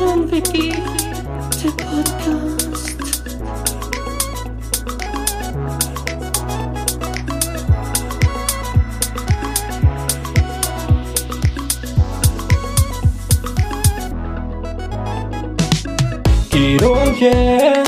[0.00, 0.72] und Vicky,
[1.62, 2.96] der Podcast.
[16.50, 17.84] Guido und yeah.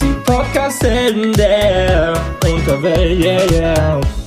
[0.00, 2.14] Die Podcast-Helden der
[2.44, 4.19] Unterwelt, yeah, yeah.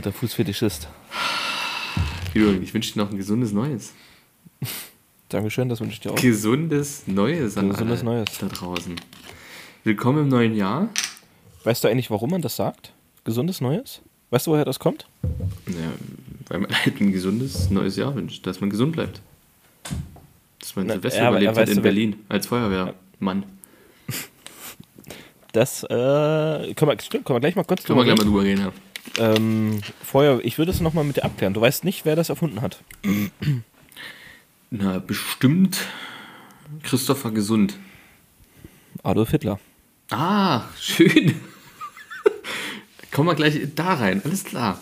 [0.00, 0.88] Alter Fußfetischist.
[2.32, 3.92] Guido, ich wünsche dir noch ein gesundes Neues.
[5.28, 6.16] Dankeschön, das wünsche ich dir auch.
[6.16, 8.38] Gesundes Neues an Gesundes alle Neues.
[8.38, 8.96] da draußen.
[9.84, 10.88] Willkommen im neuen Jahr.
[11.64, 12.94] Weißt du eigentlich, warum man das sagt?
[13.24, 14.00] Gesundes Neues?
[14.30, 15.06] Weißt du, woher das kommt?
[15.66, 15.92] Ja,
[16.48, 19.20] weil man halt ein gesundes neues Jahr wünscht, dass man gesund bleibt.
[20.60, 23.44] Dass man Na, Silvester ja, überlebt hat in du, Berlin als Feuerwehrmann.
[25.52, 28.32] Das, äh, können wir, stimmt, können wir gleich mal kurz Können wir drüber gleich mal
[28.32, 28.72] drüber reden, ja.
[29.18, 31.54] Ähm, Vorher, ich würde es nochmal mit dir abklären.
[31.54, 32.82] Du weißt nicht, wer das erfunden hat.
[34.70, 35.78] Na, bestimmt
[36.82, 37.76] Christopher Gesund.
[39.02, 39.58] Adolf Hitler.
[40.10, 41.34] Ah, schön.
[43.10, 44.80] Kommen wir gleich da rein, alles klar.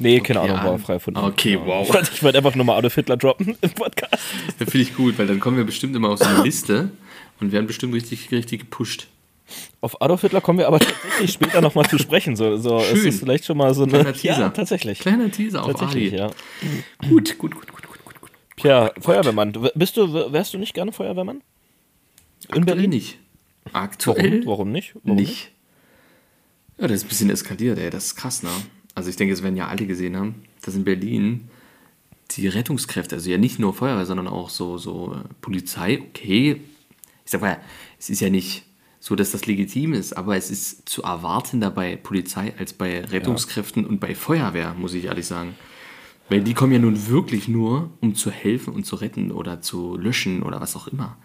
[0.00, 1.18] Nee, keine Okay, Ahnung, war ah, frei erfunden.
[1.20, 1.66] okay, Ja.
[1.66, 1.86] wow.
[1.88, 4.22] Ich wollte, ich wollte einfach nur mal Adolf Hitler droppen im Podcast.
[4.58, 6.90] Das finde ich gut, weil dann kommen wir bestimmt immer auf so eine Liste
[7.40, 9.08] und werden bestimmt richtig, richtig gepusht.
[9.80, 12.36] Auf Adolf Hitler kommen wir aber tatsächlich später nochmal zu sprechen.
[12.36, 13.08] So, so es Schön.
[13.08, 13.92] ist vielleicht schon mal so eine.
[13.92, 14.40] Kleiner Teaser.
[14.40, 14.98] Ja, tatsächlich.
[14.98, 16.20] Kleiner Teaser auf Tatsächlich, Ali.
[16.20, 16.30] ja.
[17.08, 18.30] Gut, gut, gut, gut, gut, gut, gut.
[18.56, 19.52] Tja, Feuerwehrmann.
[19.74, 21.36] Bist du, wärst du nicht gerne Feuerwehrmann?
[21.36, 21.42] In
[22.48, 22.90] Aktuell Berlin?
[22.90, 23.18] nicht.
[23.72, 24.46] Aktuell Warum?
[24.46, 24.94] Warum nicht?
[25.02, 25.50] Warum nicht.
[26.78, 27.90] Ja, das ist ein bisschen eskaliert, ey.
[27.90, 28.50] Das ist krass, ne?
[28.94, 31.48] Also ich denke, das werden ja alle gesehen haben, dass in Berlin
[32.32, 36.60] die Rettungskräfte, also ja nicht nur Feuerwehr, sondern auch so, so äh, Polizei, okay.
[37.24, 37.58] Ich sag mal,
[37.98, 38.64] es ist ja nicht
[39.00, 43.86] so, dass das legitim ist, aber es ist zu erwarten bei Polizei als bei Rettungskräften
[43.86, 45.54] und bei Feuerwehr, muss ich ehrlich sagen.
[46.28, 49.96] Weil die kommen ja nun wirklich nur, um zu helfen und zu retten oder zu
[49.96, 51.16] löschen oder was auch immer.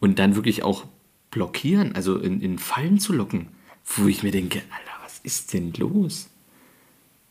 [0.00, 0.84] Und dann wirklich auch
[1.30, 3.48] blockieren, also in, in Fallen zu locken,
[3.84, 6.28] wo ich mir denke, Alter, was ist denn los?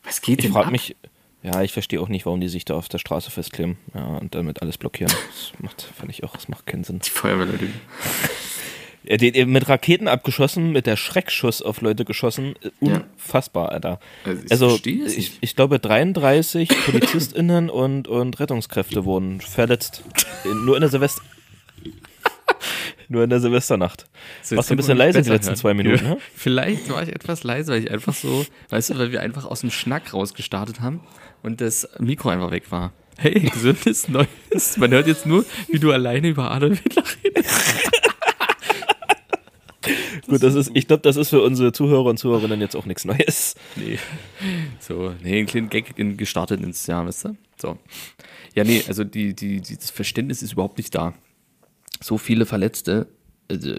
[0.03, 0.71] Was geht Ich denn frage ab?
[0.73, 0.95] mich,
[1.43, 4.35] ja, ich verstehe auch nicht, warum die sich da auf der Straße festkleben ja, und
[4.35, 5.13] damit alles blockieren.
[5.27, 6.99] Das macht, finde ich auch, das macht keinen Sinn.
[6.99, 7.69] Die Feuerwehrleute.
[9.05, 13.03] Die, die, mit Raketen abgeschossen, mit der Schreckschuss auf Leute geschossen, äh, Ja.
[13.17, 13.99] unfassbar, Alter.
[14.25, 14.79] Also ich Also,
[15.19, 20.03] ich, ich glaube, 33 PolizistInnen und, und Rettungskräfte wurden verletzt.
[20.45, 21.21] In, nur in der Silvester.
[23.09, 24.05] nur in der Silvesternacht.
[24.41, 25.57] So, Warst du ein bisschen hätten wir leise uns die letzten hören.
[25.57, 26.09] zwei Minuten, Ja.
[26.11, 26.17] ne?
[26.35, 29.61] Vielleicht war ich etwas leise, weil ich einfach so, weißt du, weil wir einfach aus
[29.61, 31.01] dem Schnack rausgestartet haben
[31.41, 32.93] und das Mikro einfach weg war.
[33.17, 34.77] Hey, gesundes Neues.
[34.77, 37.73] Man hört jetzt nur, wie du alleine über Adolf Hitler redest.
[40.27, 43.05] Gut, das ist, ich glaube, das ist für unsere Zuhörer und Zuhörerinnen jetzt auch nichts
[43.05, 43.55] Neues.
[43.75, 43.99] Nee.
[44.79, 47.37] So, nee, einen kleinen Gag in, gestartet ins Jahr, weißt du?
[47.57, 47.77] So.
[48.55, 51.13] Ja, nee, also die, die, die, das Verständnis ist überhaupt nicht da.
[52.01, 53.07] So viele Verletzte,
[53.49, 53.75] also,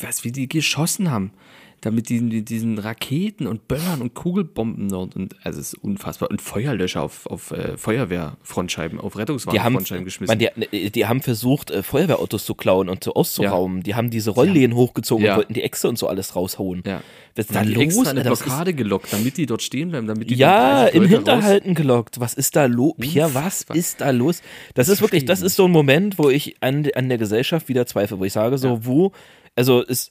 [0.00, 1.32] was, wie die geschossen haben.
[1.82, 5.16] Da mit diesen, mit diesen Raketen und Böllern und Kugelbomben dort.
[5.16, 6.30] Und, also, es ist unfassbar.
[6.30, 10.38] Und Feuerlöscher auf, auf äh, Feuerwehrfrontscheiben, auf Rettungswagenfrontscheiben geschmissen.
[10.38, 13.82] man, die, die haben versucht, äh, Feuerwehrautos zu klauen und so auszurauben.
[13.82, 15.32] Die haben diese Rolllehen hochgezogen Ja.
[15.32, 16.82] und wollten die Echse und so alles raushauen.
[16.86, 17.00] ja.
[17.36, 17.82] Was ist Und da los?
[17.84, 18.24] extra eine?
[18.26, 21.08] Was ist- Blockade gelockt, damit die dort stehen bleiben, damit die Ja, dort 30 im
[21.08, 22.20] Hinterhalten gelockt.
[22.20, 22.94] Was ist da los?
[22.98, 24.42] Pia, was ist da los?
[24.74, 27.86] Das ist wirklich, das ist so ein Moment, wo ich an, an der Gesellschaft wieder
[27.86, 29.12] zweifle, wo ich sage, so, wo,
[29.56, 30.10] also es,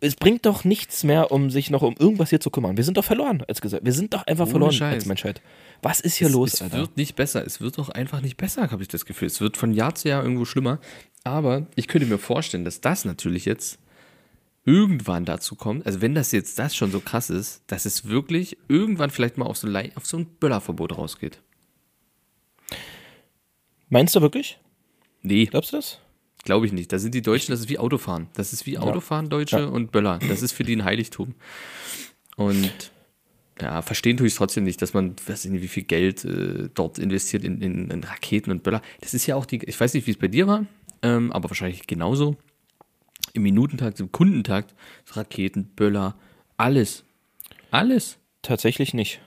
[0.00, 2.76] es bringt doch nichts mehr, um sich noch um irgendwas hier zu kümmern.
[2.76, 3.84] Wir sind doch verloren als Gesellschaft.
[3.86, 4.94] Wir sind doch einfach Ohne verloren Scheiß.
[4.94, 5.42] als Menschheit.
[5.82, 6.78] Was ist hier es, los, es Alter?
[6.78, 7.44] wird nicht besser.
[7.44, 9.26] Es wird doch einfach nicht besser, habe ich das Gefühl.
[9.28, 10.78] Es wird von Jahr zu Jahr irgendwo schlimmer.
[11.24, 13.78] Aber ich könnte mir vorstellen, dass das natürlich jetzt
[14.64, 18.58] irgendwann dazu kommt, also wenn das jetzt das schon so krass ist, dass es wirklich
[18.68, 21.40] irgendwann vielleicht mal auf so, auf so ein Böllerverbot rausgeht.
[23.88, 24.58] Meinst du wirklich?
[25.22, 25.98] Nee, Glaubst du das?
[26.44, 26.92] Glaube ich nicht.
[26.92, 28.28] Da sind die Deutschen, das ist wie Autofahren.
[28.34, 29.64] Das ist wie Autofahren, Deutsche Ja.
[29.66, 30.18] und Böller.
[30.28, 31.34] Das ist für die ein Heiligtum.
[32.36, 32.90] Und
[33.60, 36.24] ja, verstehen tue ich es trotzdem nicht, dass man, weiß ich nicht, wie viel Geld
[36.24, 38.80] äh, dort investiert in, in, in Raketen und Böller.
[39.00, 40.64] Das ist ja auch die, ich weiß nicht, wie es bei dir war,
[41.02, 42.36] ähm, aber wahrscheinlich genauso.
[43.34, 44.74] Im Minutentakt, im Kundentakt,
[45.12, 46.16] Raketen, Böller,
[46.56, 47.04] alles.
[47.70, 48.16] Alles.
[48.42, 49.20] Tatsächlich nicht.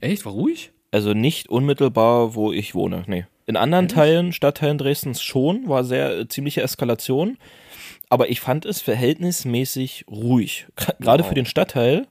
[0.00, 0.24] Echt?
[0.24, 0.70] War ruhig?
[0.92, 3.02] Also nicht unmittelbar, wo ich wohne.
[3.08, 3.26] Nee.
[3.48, 7.38] In anderen Teilen, Stadtteilen Dresdens schon, war sehr äh, ziemliche Eskalation.
[8.10, 10.66] Aber ich fand es verhältnismäßig ruhig.
[11.00, 11.28] Gerade Wow.
[11.28, 12.06] für den Stadtteil.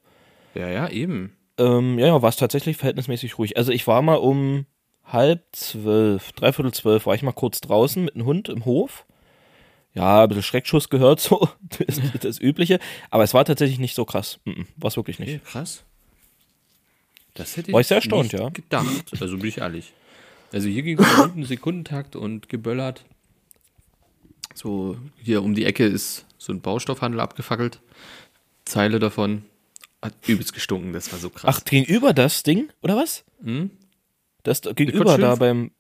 [0.56, 1.36] Ja, ja, eben.
[1.60, 3.56] ähm, ja, ja, war es tatsächlich verhältnismäßig ruhig.
[3.56, 4.66] Also ich war mal um
[5.06, 9.06] halb zwölf, dreiviertel zwölf, war ich mal kurz draußen mit einem Hund im Hof.
[9.94, 11.48] Ja, ein bisschen Schreckschuss gehört so,
[11.86, 12.80] das, das Übliche.
[13.12, 14.40] Aber es war tatsächlich nicht so krass.
[14.76, 15.30] War es wirklich nicht.
[15.36, 15.84] Okay, krass.
[17.36, 18.50] Das hätte War ich sehr erstaunt, nicht ja.
[18.50, 18.88] gedacht.
[19.22, 19.94] Also bin ich ehrlich.
[20.54, 23.06] Also hier ging es um einen Sekundentakt und geböllert.
[24.54, 27.80] So, hier um die Ecke ist so ein Baustoffhandel abgefackelt.
[28.66, 29.44] Zeile davon.
[30.02, 31.56] Hat übelst gestunken, das war so krass.
[31.62, 33.24] Ach, gegenüber das Ding, oder was?
[33.44, 33.72] Hm?
[34.44, 35.72] Das gegenüber da beim,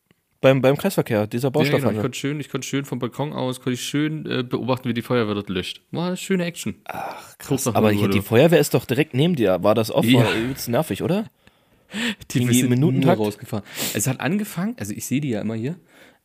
[0.41, 1.61] beim, beim Kreisverkehr, dieser Ja, genau.
[1.63, 2.01] Ich Baustoffhandel.
[2.01, 5.03] konnte schön, ich konnte schön vom Balkon aus, konnte ich schön äh, beobachten, wie die
[5.03, 5.81] Feuerwehr dort löscht.
[5.91, 6.75] War eine schöne Action.
[6.85, 7.67] Ach, krass.
[7.67, 9.61] Aber hier, die Feuerwehr ist doch direkt neben dir.
[9.63, 10.33] War das auch Ja.
[10.33, 11.29] übelst nervig, oder?
[12.31, 13.19] Die im sind Minutentakt?
[13.19, 13.65] rausgefahren.
[13.93, 15.75] Es hat angefangen, also ich sehe die ja immer hier.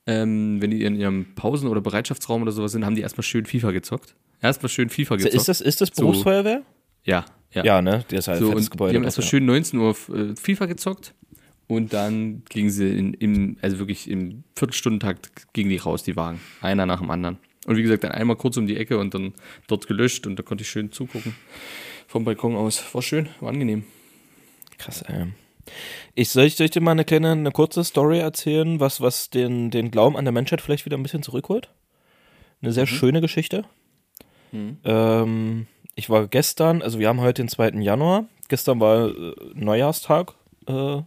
[0.06, 3.46] Ähm, wenn die in ihrem Pausen- oder Bereitschaftsraum oder sowas sind, haben die erstmal schön
[3.46, 4.16] FIFA gezockt.
[4.40, 5.34] Erstmal schön FIFA gezockt.
[5.34, 6.02] Ist das, ist das So.
[6.02, 6.62] Berufsfeuerwehr?
[7.04, 7.64] Ja, ja.
[7.64, 8.04] Ja, ne?
[8.10, 8.92] Der ist halt so, und Gebäude.
[8.92, 9.30] die haben erstmal ja.
[9.30, 11.14] schön 19 Uhr äh, FIFA gezockt
[11.68, 16.40] und dann gingen sie in, im, also wirklich im Viertelstundentakt gingen die raus, die Wagen.
[16.60, 17.38] Einer nach dem anderen.
[17.66, 19.34] Und wie gesagt, dann einmal kurz um die Ecke und dann
[19.68, 21.36] dort gelöscht und da konnte ich schön zugucken.
[22.08, 22.82] Vom Balkon aus.
[22.92, 23.84] War schön, war angenehm.
[24.78, 25.26] Krass, ey.
[26.14, 29.30] Ich soll, ich soll ich dir mal eine kleine, eine kurze Story erzählen, was, was
[29.30, 31.70] den, den Glauben an der Menschheit vielleicht wieder ein bisschen zurückholt?
[32.60, 33.64] Eine sehr schöne Geschichte.
[34.84, 37.70] Ähm, ich war gestern, also wir haben heute den 2.
[37.80, 38.26] Januar.
[38.48, 40.34] Gestern war äh, Neujahrstag,
[40.66, 41.00] äh,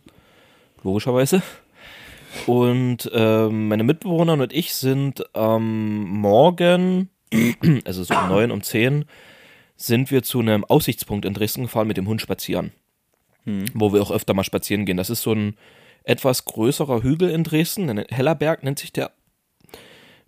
[0.84, 1.42] logischerweise.
[2.48, 7.10] Und ähm, meine Mitbewohner und ich sind am Morgen,
[7.86, 9.06] also so um 9, um 10,
[9.78, 12.72] sind wir zu einem Aussichtspunkt in Dresden gefahren mit dem Hund spazieren
[13.74, 14.98] wo wir auch öfter mal spazieren gehen.
[14.98, 15.56] Das ist so ein
[16.04, 19.12] etwas größerer Hügel in Dresden, ein Hellerberg nennt sich der.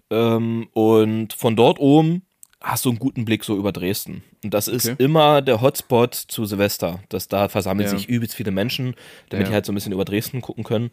[0.09, 2.23] Ähm, und von dort oben
[2.61, 4.23] hast du einen guten Blick so über Dresden.
[4.43, 5.03] Und das ist Okay.
[5.03, 6.99] immer der Hotspot zu Silvester.
[7.09, 7.95] dass da versammeln Ja.
[7.97, 8.95] sich übelst viele Menschen,
[9.29, 9.49] damit Ja.
[9.51, 10.89] die halt so ein bisschen über Dresden gucken können.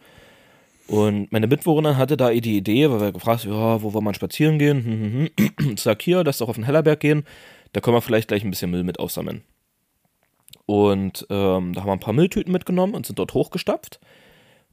[0.87, 4.12] Und meine Mitbewohnerin hatte da die Idee, weil wir gefragt haben, ja, wo wollen wir
[4.12, 4.85] spazieren gehen?
[4.85, 5.77] Hm, hm, hm.
[5.79, 7.25] Sag hier, lass doch auf den Hellerberg gehen.
[7.73, 9.43] Da können wir vielleicht gleich ein bisschen Müll mit aussammeln.
[10.67, 14.01] Und ähm, da haben wir ein paar Mülltüten mitgenommen und sind dort hochgestapft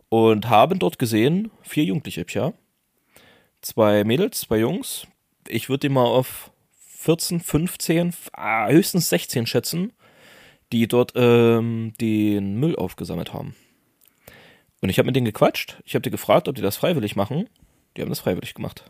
[0.09, 2.53] und haben dort gesehen, vier Jugendliche, ja.
[3.61, 5.07] Zwei Mädels, zwei Jungs.
[5.47, 6.51] Ich würde die mal auf
[6.97, 9.93] 14, 15, ah, höchstens 16 schätzen,
[10.71, 13.55] die dort ähm, den Müll aufgesammelt haben.
[14.81, 15.81] Und ich habe mit denen gequatscht.
[15.85, 17.47] Ich habe die gefragt, ob die das freiwillig machen.
[17.95, 18.83] Die haben das freiwillig gemacht.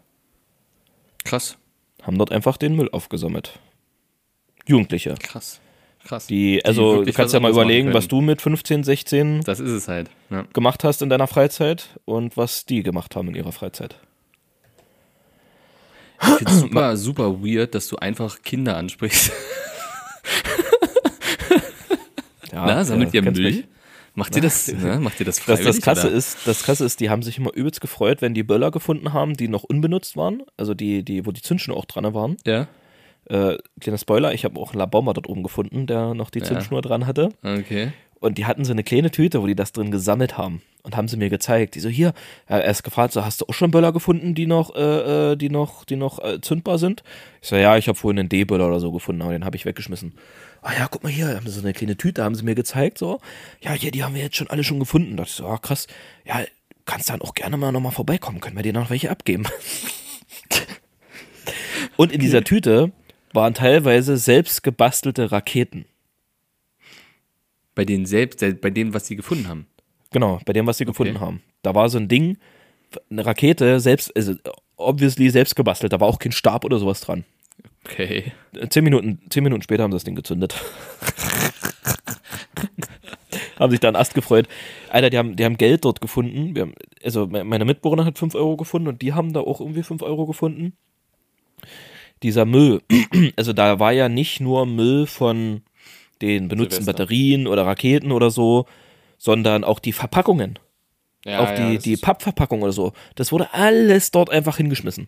[1.23, 1.57] Krass.
[2.01, 3.59] Haben dort einfach den Müll aufgesammelt.
[4.65, 5.15] Jugendliche.
[5.15, 5.61] Krass.
[6.05, 6.27] Krass.
[6.27, 9.69] Die, also du wirklich kannst ja mal überlegen, was du mit 15, 16 Das ist
[9.71, 10.09] es halt.
[10.29, 10.43] Ja.
[10.53, 13.95] gemacht hast in deiner Freizeit und was die gemacht haben in ihrer Freizeit.
[16.21, 19.31] Ich finde es super, super weird, dass du einfach Kinder ansprichst.
[22.51, 23.43] Ja, Na, sammelt ja, ihr Müll?
[23.43, 23.63] mich.
[24.13, 24.99] Macht ihr das, ne?
[24.99, 25.67] Macht ihr das Das, freiwillig?
[25.67, 26.15] das, Krasse oder?
[26.17, 29.35] ist, das Krasse ist, die haben sich immer übelst gefreut, wenn die Böller gefunden haben,
[29.35, 32.35] die noch unbenutzt waren, also die, die, wo die Zündschnur auch dran waren.
[32.45, 32.67] Ja,
[33.25, 36.45] Äh, kleiner Spoiler, ich habe auch einen Labomber dort oben gefunden, der noch die Ja.
[36.45, 37.29] Zündschnur dran hatte.
[37.43, 37.91] okay.
[38.19, 40.61] Und die hatten so eine kleine Tüte, wo die das drin gesammelt haben.
[40.83, 41.73] Und haben sie mir gezeigt.
[41.73, 42.13] Die so, hier,
[42.45, 45.49] er erst gefragt, so, hast du auch schon Böller gefunden, die noch, äh, äh, die
[45.49, 47.01] noch, die noch äh, zündbar sind?
[47.41, 49.65] Ich so, ja, ich habe vorhin einen D-Böller oder so gefunden, aber den habe ich
[49.65, 50.13] weggeschmissen.
[50.61, 52.99] Ah ja, guck mal hier, haben sie so eine kleine Tüte, haben sie mir gezeigt,
[52.99, 53.19] so.
[53.59, 55.17] Ja, hier, die haben wir jetzt schon alle schon gefunden.
[55.17, 55.87] Da dachte ich so, ah, krass.
[56.23, 56.43] Ja,
[56.85, 59.45] kannst dann auch gerne mal nochmal vorbeikommen, können wir dir noch welche abgeben.
[61.97, 62.91] Und in dieser Tüte
[63.33, 65.85] waren teilweise selbst gebastelte Raketen.
[67.75, 69.67] Bei denen selbst, bei denen, was sie gefunden haben.
[70.11, 71.41] Genau, bei dem, was sie gefunden haben.
[71.61, 72.37] Da war so ein Ding,
[73.09, 74.33] eine Rakete, selbst, also
[74.75, 77.23] obviously selbst gebastelt, da war auch kein Stab oder sowas dran.
[77.85, 78.33] Okay.
[78.69, 80.55] Zehn Minuten, zehn Minuten später haben sie das Ding gezündet.
[83.57, 84.47] haben sich da einen Ast gefreut.
[84.89, 86.55] Alter, die haben, die haben Geld dort gefunden.
[86.55, 86.73] Wir haben,
[87.03, 90.01] also me- meine Mitbewohner hat 5 Euro gefunden und die haben da auch irgendwie 5
[90.01, 90.73] Euro gefunden.
[92.23, 92.81] Dieser Müll,
[93.35, 95.61] also da war ja nicht nur Müll von
[96.21, 96.93] den benutzten Silvester.
[96.93, 98.65] Batterien oder Raketen oder so,
[99.17, 100.59] sondern auch die Verpackungen.
[101.25, 102.93] Ja, auch die, die Pappverpackung oder so.
[103.15, 105.07] Das wurde alles dort einfach hingeschmissen.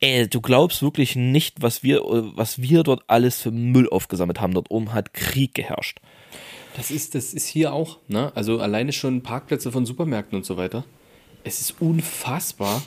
[0.00, 4.54] Ey, du glaubst wirklich nicht, was wir, was wir dort alles für Müll aufgesammelt haben.
[4.54, 6.00] Dort oben hat Krieg geherrscht.
[6.76, 8.32] Das ist, das ist hier auch, ne?
[8.34, 10.84] Also alleine schon Parkplätze von Supermärkten und so weiter.
[11.44, 12.82] Es ist unfassbar.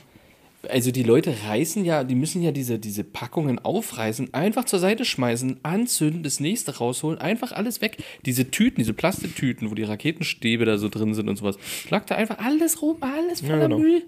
[0.70, 5.06] Also die Leute reißen ja, die müssen ja diese, diese Packungen aufreißen, einfach zur Seite
[5.06, 7.98] schmeißen, anzünden, das nächste rausholen, einfach alles weg.
[8.26, 11.58] Diese Tüten, diese Plastiktüten, wo die Raketenstäbe da so drin sind und sowas,
[11.90, 13.80] lag da einfach alles rum, alles voller genau.
[13.80, 14.04] Müll.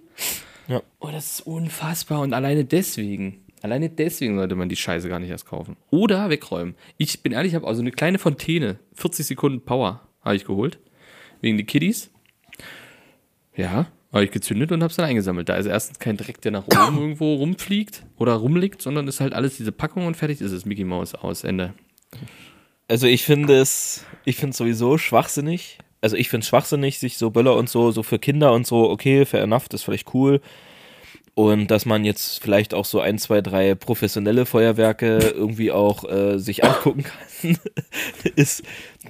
[0.67, 0.81] Ja.
[0.99, 2.21] Oh, das ist unfassbar.
[2.21, 5.77] Und alleine deswegen, alleine deswegen sollte man die Scheiße gar nicht erst kaufen.
[5.89, 6.75] Oder wegräumen.
[6.97, 10.01] Ich bin ehrlich, ich habe also eine kleine Fontäne, 40 Sekunden Power.
[10.21, 10.79] habe ich geholt.
[11.41, 12.11] Wegen die Kiddies.
[13.55, 13.87] Ja,
[14.17, 15.49] habe ich gezündet und habe es dann eingesammelt.
[15.49, 19.33] Da ist erstens kein Dreck, der nach oben irgendwo rumfliegt oder rumliegt, sondern ist halt
[19.33, 21.73] alles diese Packung und fertig ist es Mickey Mouse aus Ende.
[22.87, 25.79] Also ich finde es, ich finde es sowieso schwachsinnig.
[26.01, 28.89] Also ich finde es schwachsinnig, sich so Böller und so, so für Kinder und so,
[28.89, 30.41] okay, fair enough, das ist vielleicht cool.
[31.33, 36.39] Und dass man jetzt vielleicht auch so ein, zwei, drei professionelle Feuerwerke irgendwie auch äh,
[36.39, 37.57] sich angucken kann,
[38.35, 38.63] ist,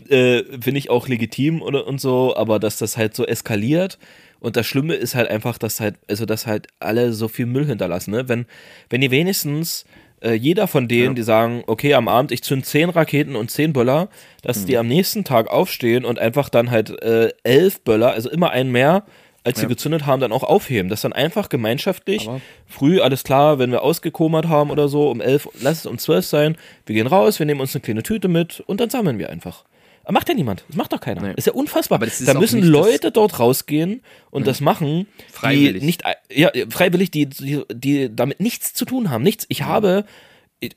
[0.09, 3.97] äh, finde ich auch legitim oder und so, aber dass das halt so eskaliert.
[4.39, 7.65] Und das Schlimme ist halt einfach, dass halt, also dass halt alle so viel Müll
[7.65, 8.27] hinterlassen, ne?
[8.29, 8.45] Wenn,
[8.89, 9.85] wenn die wenigstens
[10.21, 11.13] äh, jeder von denen, Ja.
[11.13, 14.09] die sagen, okay, am Abend ich zünd zehn Raketen und zehn Böller,
[14.41, 14.65] dass Mhm.
[14.65, 18.71] die am nächsten Tag aufstehen und einfach dann halt äh, elf Böller, also immer einen
[18.71, 19.03] mehr,
[19.43, 19.69] als sie Ja.
[19.69, 20.89] gezündet haben, dann auch aufheben.
[20.89, 25.21] Das dann einfach gemeinschaftlich, Aber- früh, alles klar, wenn wir ausgekomert haben oder so, um
[25.21, 28.27] elf, lass es um zwölf sein, wir gehen raus, wir nehmen uns eine kleine Tüte
[28.27, 29.65] mit und dann sammeln wir einfach.
[30.07, 30.63] Aber macht ja niemand.
[30.69, 31.21] Das macht doch keiner.
[31.21, 31.33] Nee.
[31.35, 31.99] Ist ja unfassbar.
[31.99, 35.81] Da müssen Leute dort rausgehen und das machen, Freiwillig.
[35.81, 39.21] die nicht, ja, freiwillig, die, die, die damit nichts zu tun haben.
[39.21, 39.45] Nichts.
[39.49, 40.05] Ich habe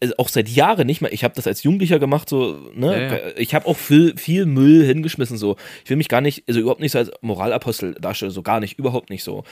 [0.00, 3.16] also auch seit Jahren nicht mehr, ich habe das als Jugendlicher gemacht, so, ne, Ja,
[3.16, 3.36] ja.
[3.36, 5.56] ich habe auch viel, viel Müll hingeschmissen, so.
[5.84, 8.80] Ich will mich gar nicht, also überhaupt nicht so als Moralapostel darstellen, so gar nicht,
[8.80, 9.44] überhaupt nicht so.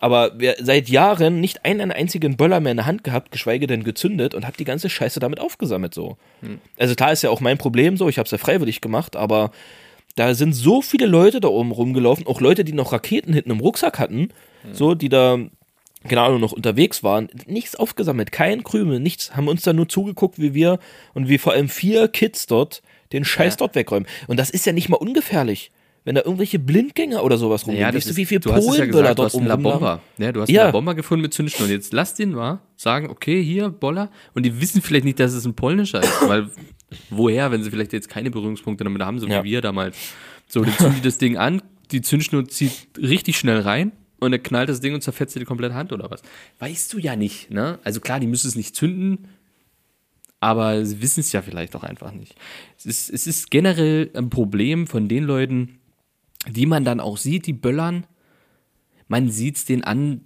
[0.00, 4.34] Aber seit Jahren nicht einen einzigen Böller mehr in der Hand gehabt, geschweige denn gezündet
[4.34, 6.16] und habe die ganze Scheiße damit aufgesammelt, so.
[6.78, 9.50] Also klar ist ja auch mein Problem so, ich habe es ja freiwillig gemacht, aber
[10.16, 13.60] da sind so viele Leute da oben rumgelaufen, auch Leute, die noch Raketen hinten im
[13.60, 14.30] Rucksack hatten,
[14.72, 15.38] so, die da,
[16.08, 20.38] keine Ahnung, noch unterwegs waren, nichts aufgesammelt, kein Krümel, nichts, haben uns da nur zugeguckt,
[20.38, 20.78] wie wir
[21.14, 24.08] und wie vor allem vier Kids dort den Scheiß dort wegräumen.
[24.28, 25.70] Und das ist ja nicht mal ungefährlich.
[26.04, 28.86] Wenn da irgendwelche Blindgänger oder sowas rumgehen, Ja, das ist, wie viel du hast ja
[28.86, 29.62] gesagt, du dort oben?
[29.62, 30.00] Bomba.
[30.16, 30.64] Ja, du hast Ja.
[30.64, 31.66] einen Bomba gefunden mit Zündschnur.
[31.68, 34.10] Und jetzt lass den mal sagen, okay, hier, Boller.
[34.32, 36.26] Und die wissen vielleicht nicht, dass es ein polnischer ist.
[36.26, 36.48] Weil,
[37.10, 39.44] woher, wenn sie vielleicht jetzt keine Berührungspunkte damit haben, so Ja.
[39.44, 39.96] wie wir damals.
[40.48, 43.92] So, dann zünden die das Ding an, die Zündschnur zieht richtig schnell rein.
[44.20, 46.22] Und dann knallt das Ding und zerfetzt dir die komplette Hand oder was.
[46.58, 47.78] Weißt du ja nicht, ne?
[47.84, 49.28] Also klar, die müssen es nicht zünden,
[50.40, 52.34] aber sie wissen es ja vielleicht auch einfach nicht.
[52.78, 55.79] Es ist, es ist generell ein Problem von den Leuten,
[56.48, 58.06] die man dann auch sieht, die böllern.
[59.08, 60.22] Man sieht es denen an.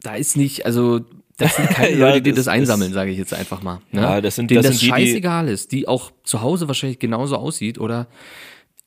[0.00, 1.00] Da ist nicht, also,
[1.36, 3.80] das sind keine Ja, Leute, die das das, einsammeln, sage ich jetzt einfach mal.
[3.92, 4.00] Ne?
[4.02, 6.68] Ja, das sind- denen das das, sind die, die- scheißegal ist, die auch zu Hause
[6.68, 8.06] wahrscheinlich genauso aussieht oder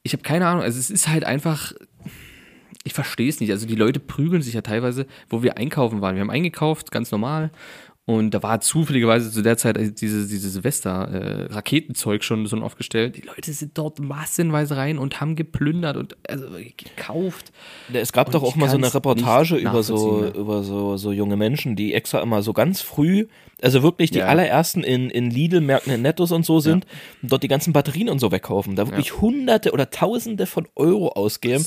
[0.02, 0.64] ich habe keine Ahnung.
[0.64, 1.74] Also, es ist halt einfach,
[2.84, 3.52] ich verstehe es nicht.
[3.52, 6.16] Also die Leute prügeln sich ja teilweise, wo wir einkaufen waren.
[6.16, 7.52] Wir haben eingekauft, ganz normal.
[8.06, 13.16] Und da war zufälligerweise zu der Zeit diese, diese Silvester-Raketenzeug schon so aufgestellt.
[13.16, 17.54] Die Leute sind dort massenweise rein und haben geplündert und also gekauft.
[17.94, 21.38] Es gab Und doch auch mal so eine Reportage über so, über so, so junge
[21.38, 23.28] Menschen, die extra immer so ganz früh,
[23.62, 24.26] also wirklich die Ja.
[24.26, 26.86] allerersten in, in Lidl-Märkten, in Nettos und so sind
[27.22, 28.76] und dort die ganzen Batterien und so wegkaufen.
[28.76, 31.66] Da wirklich Hunderte oder Tausende von Euro ausgeben.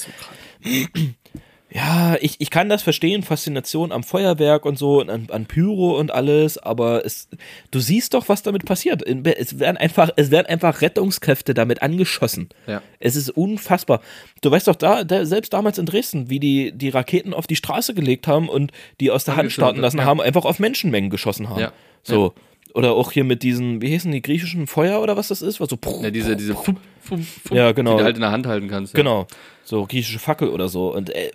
[1.77, 5.99] Ja, ich, ich kann das verstehen, Faszination am Feuerwerk und so, und an, an Pyro
[5.99, 7.29] und alles, aber es,
[7.71, 9.03] du siehst doch, was damit passiert.
[9.07, 12.49] Es werden einfach, es werden einfach Rettungskräfte damit angeschossen.
[12.67, 12.81] Ja.
[12.99, 14.01] Es ist unfassbar.
[14.41, 17.57] Du weißt doch, da, da, selbst damals in Dresden, wie die die Raketen auf die
[17.57, 20.05] Straße gelegt haben und die aus der Hand starten lassen ja.
[20.05, 21.61] haben, einfach auf Menschenmengen geschossen haben.
[21.61, 21.73] Ja.
[22.03, 22.33] So.
[22.77, 25.61] Oder auch hier mit diesen, wie hießen die griechischen Feuer oder was das ist?
[25.61, 27.93] Was so, Ja, diese, diese Fum, Fum, Fum, Ja, genau.
[27.93, 28.93] die du halt in der Hand halten kannst.
[28.93, 28.99] Ja.
[28.99, 29.27] Genau.
[29.65, 30.95] So griechische Fackel oder so.
[30.95, 31.31] Und äh,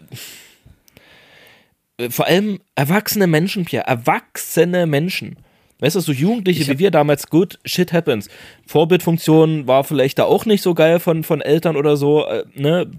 [1.98, 3.88] äh, vor allem erwachsene Menschen, Pierre.
[3.88, 5.36] Erwachsene Menschen.
[5.80, 8.30] Weißt du, so Jugendliche wie wir damals, gut, shit happens.
[8.68, 12.92] Vorbildfunktion war vielleicht da auch nicht so geil von, von Eltern oder so, äh, ne?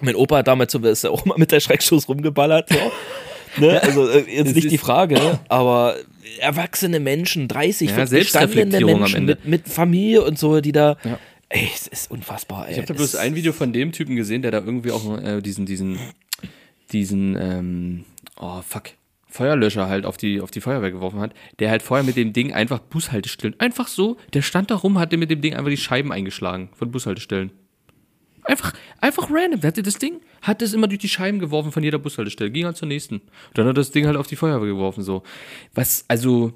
[0.00, 3.60] Mein Opa hat damals so, ist ja auch mal mit der Schreckschuss rumgeballert, so.
[3.64, 3.80] ne?
[3.84, 5.94] Also, äh, jetzt Es nicht die Frage, aber
[6.38, 9.32] erwachsene Menschen, 30, Ja, 40 gestandene Menschen Ende.
[9.42, 11.18] mit, mit Familie und so, die da, Ja.
[11.48, 12.72] ey, es ist unfassbar, ey.
[12.72, 15.40] Ich habe da bloß ein Video von dem Typen gesehen, der da irgendwie auch äh,
[15.40, 15.98] diesen, diesen,
[16.92, 18.04] diesen, ähm,
[18.38, 18.90] oh fuck,
[19.28, 22.52] Feuerlöscher halt auf die, auf die Feuerwehr geworfen hat, der halt vorher mit dem Ding
[22.52, 26.12] einfach Bushaltestellen, einfach so, der stand da rum, hatte mit dem Ding einfach die Scheiben
[26.12, 27.50] eingeschlagen von Bushaltestellen.
[28.44, 29.60] Einfach, einfach random.
[29.60, 32.66] Der hatte das Ding, hat das immer durch die Scheiben geworfen von jeder Bushaltestelle, ging
[32.66, 33.22] halt zur nächsten.
[33.54, 35.22] Dann hat das Ding halt auf die Feuerwehr geworfen, so.
[35.74, 36.52] Was, also,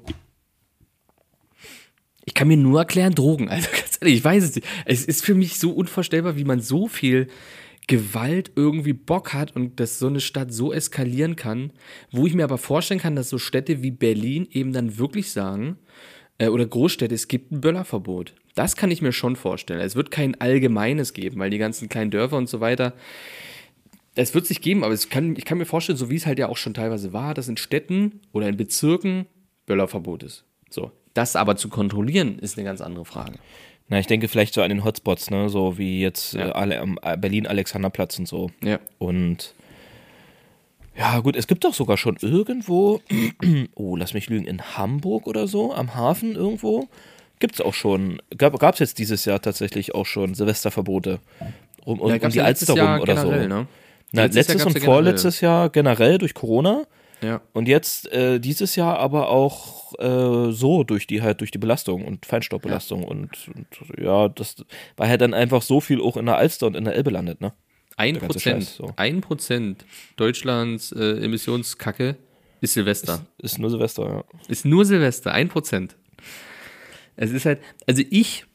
[2.25, 3.49] ich kann mir nur erklären, Drogen.
[3.49, 4.67] Also ganz ehrlich, ich weiß es nicht.
[4.85, 7.27] Es ist für mich so unvorstellbar, wie man so viel
[7.87, 11.71] Gewalt irgendwie Bock hat und dass so eine Stadt so eskalieren kann,
[12.11, 15.77] wo ich mir aber vorstellen kann, dass so Städte wie Berlin eben dann wirklich sagen,
[16.39, 18.33] äh, oder Großstädte, es gibt ein Böllerverbot.
[18.55, 19.79] Das kann ich mir schon vorstellen.
[19.79, 22.93] Es wird kein allgemeines geben, weil die ganzen kleinen Dörfer und so weiter,
[24.15, 26.49] es wird sich geben, aber kann, ich kann mir vorstellen, so wie es halt ja
[26.49, 29.27] auch schon teilweise war, dass in Städten oder in Bezirken
[29.65, 30.43] Böllerverbot ist.
[30.69, 30.91] So.
[31.13, 33.39] Das aber zu kontrollieren, ist eine ganz andere Frage.
[33.87, 35.49] Na, ich denke vielleicht so an den Hotspots, ne?
[35.49, 36.49] So wie jetzt Ja.
[36.49, 38.51] äh, alle am äh, Berlin-Alexanderplatz und so.
[38.63, 38.79] Ja.
[38.99, 39.55] Und
[40.99, 42.99] ja, gut, es gibt doch sogar schon irgendwo,
[43.75, 46.89] oh, lass mich lügen, in Hamburg oder so, am Hafen irgendwo,
[47.39, 51.19] gibt es auch schon, gab es jetzt dieses Jahr tatsächlich auch schon Silvesterverbote.
[51.85, 53.47] Um, um, Ja, um die ja Alster rum Jahr oder generell, so.
[53.47, 53.67] ne?
[54.11, 56.83] Na, Letztes letztes, und ja vorletztes Jahr generell durch Corona
[57.21, 57.39] Ja.
[57.53, 62.03] und jetzt äh, dieses Jahr aber auch äh, so durch die halt durch die Belastung
[62.05, 64.65] und Feinstaubbelastung und, und ja, das
[64.97, 67.39] war halt dann einfach so viel auch in der Alster und in der Elbe landet,
[67.39, 67.53] ne?
[67.99, 68.93] Ein Prozent, so.
[68.95, 69.83] ein Prozent
[70.15, 72.15] Deutschlands äh, Emissionskacke
[72.61, 73.25] ist Silvester.
[73.37, 74.23] Ist nur Silvester, ja.
[74.47, 75.97] Ist nur Silvester, ein Prozent.
[77.17, 78.45] Es ist halt, also ich,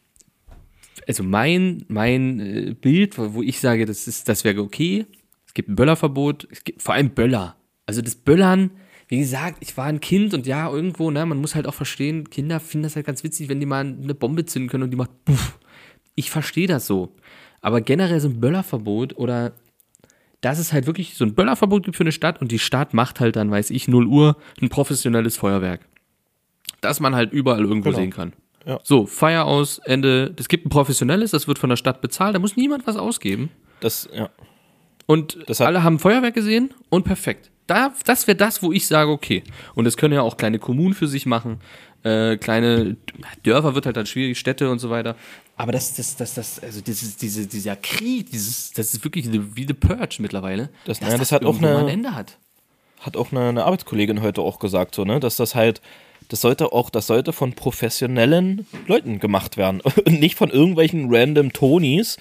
[1.06, 5.04] also mein, mein äh, Bild, wo wo ich sage, das ist, das wäre okay.
[5.46, 7.56] Es gibt ein Böllerverbot, es gibt vor allem Böller.
[7.84, 8.70] Also das Böllern,
[9.08, 12.30] wie gesagt, ich war ein Kind und ja, irgendwo, ne, man muss halt auch verstehen,
[12.30, 14.96] Kinder finden das halt ganz witzig, wenn die mal eine Bombe zünden können und die
[14.96, 15.58] macht puff.
[16.14, 17.14] Ich verstehe das so.
[17.64, 19.52] Aber generell so ein Böllerverbot oder
[20.42, 23.20] dass es halt wirklich so ein Böllerverbot gibt für eine Stadt und die Stadt macht
[23.20, 25.80] halt dann, weiß ich, 0 Uhr ein professionelles Feuerwerk.
[26.82, 28.00] Das man halt überall irgendwo Genau.
[28.02, 28.34] sehen kann.
[28.66, 28.80] Ja.
[28.82, 30.34] So, Feier aus, Ende.
[30.38, 33.48] Es gibt ein professionelles, das wird von der Stadt bezahlt, da muss niemand was ausgeben.
[33.80, 34.28] Das, ja.
[35.06, 37.50] Und Das alle haben Feuerwerk gesehen und perfekt.
[37.66, 39.42] Da, das wäre das, wo ich sage, okay.
[39.74, 41.60] Und das können ja auch kleine Kommunen für sich machen.
[42.02, 42.98] Äh, kleine
[43.42, 45.16] Dörfer wird halt dann schwierig, Städte und so weiter.
[45.56, 49.56] Aber das, das, das, das, also dieses, diese, dieser Krieg, dieses, das ist wirklich eine,
[49.56, 50.68] wie The Purge mittlerweile.
[50.84, 52.38] Das- dass ja, das hat auch eine- ein Ende hat.
[53.00, 55.80] hat auch eine, eine Arbeitskollegin heute auch gesagt, so, ne, dass das halt,
[56.28, 61.52] das sollte auch, das sollte von professionellen Leuten gemacht werden und nicht von irgendwelchen random
[61.52, 62.16] Tonis,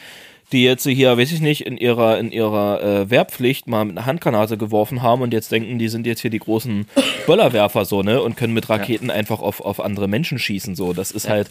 [0.52, 4.06] die jetzt hier, weiß ich nicht, in ihrer, in ihrer äh, Wehrpflicht mal mit einer
[4.06, 6.86] Handgranate geworfen haben und jetzt denken, die sind jetzt hier die großen
[7.26, 10.94] Böllerwerfer so, ne, und können mit Raketen einfach auf, auf andere Menschen schießen, so.
[10.94, 11.50] Das ist halt,